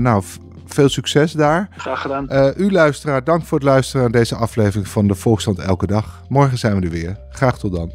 nou, 0.01 0.23
veel 0.73 0.89
succes 0.89 1.31
daar. 1.31 1.69
Graag 1.77 2.01
gedaan. 2.01 2.27
Uh, 2.29 2.47
u 2.55 2.71
luisteraar, 2.71 3.23
dank 3.23 3.45
voor 3.45 3.57
het 3.57 3.67
luisteren 3.67 4.01
naar 4.01 4.21
deze 4.21 4.35
aflevering 4.35 4.87
van 4.87 5.07
de 5.07 5.15
Volksstand 5.15 5.59
Elke 5.59 5.87
Dag. 5.87 6.23
Morgen 6.27 6.57
zijn 6.57 6.79
we 6.79 6.85
er 6.85 6.91
weer. 6.91 7.17
Graag 7.29 7.59
tot 7.59 7.75
dan. 7.75 7.91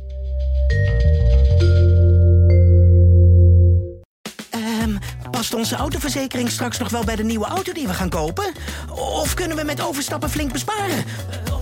Um, 4.83 4.99
past 5.31 5.55
onze 5.55 5.77
autoverzekering 5.77 6.51
straks 6.51 6.79
nog 6.79 6.89
wel 6.89 7.05
bij 7.05 7.17
de 7.17 7.25
nieuwe 7.25 7.47
auto 7.47 7.73
die 7.73 7.87
we 7.87 7.95
gaan 7.95 8.09
kopen? 8.09 8.53
Of 8.91 9.35
kunnen 9.35 9.57
we 9.57 9.65
met 9.65 9.83
overstappen 9.83 10.31
flink 10.31 10.53
besparen? 10.53 11.05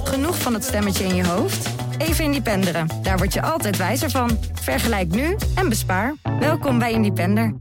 Genoeg 0.04 0.38
van 0.38 0.54
het 0.54 0.64
stemmetje 0.64 1.04
in 1.04 1.14
je 1.14 1.26
hoofd? 1.26 1.68
Even 1.98 2.24
Independeren. 2.24 2.88
Daar 3.02 3.16
word 3.18 3.32
je 3.32 3.42
altijd 3.42 3.76
wijzer 3.76 4.10
van. 4.10 4.38
Vergelijk 4.52 5.08
nu 5.08 5.36
en 5.54 5.68
bespaar. 5.68 6.14
Welkom 6.38 6.78
bij 6.78 6.92
Independer. 6.92 7.54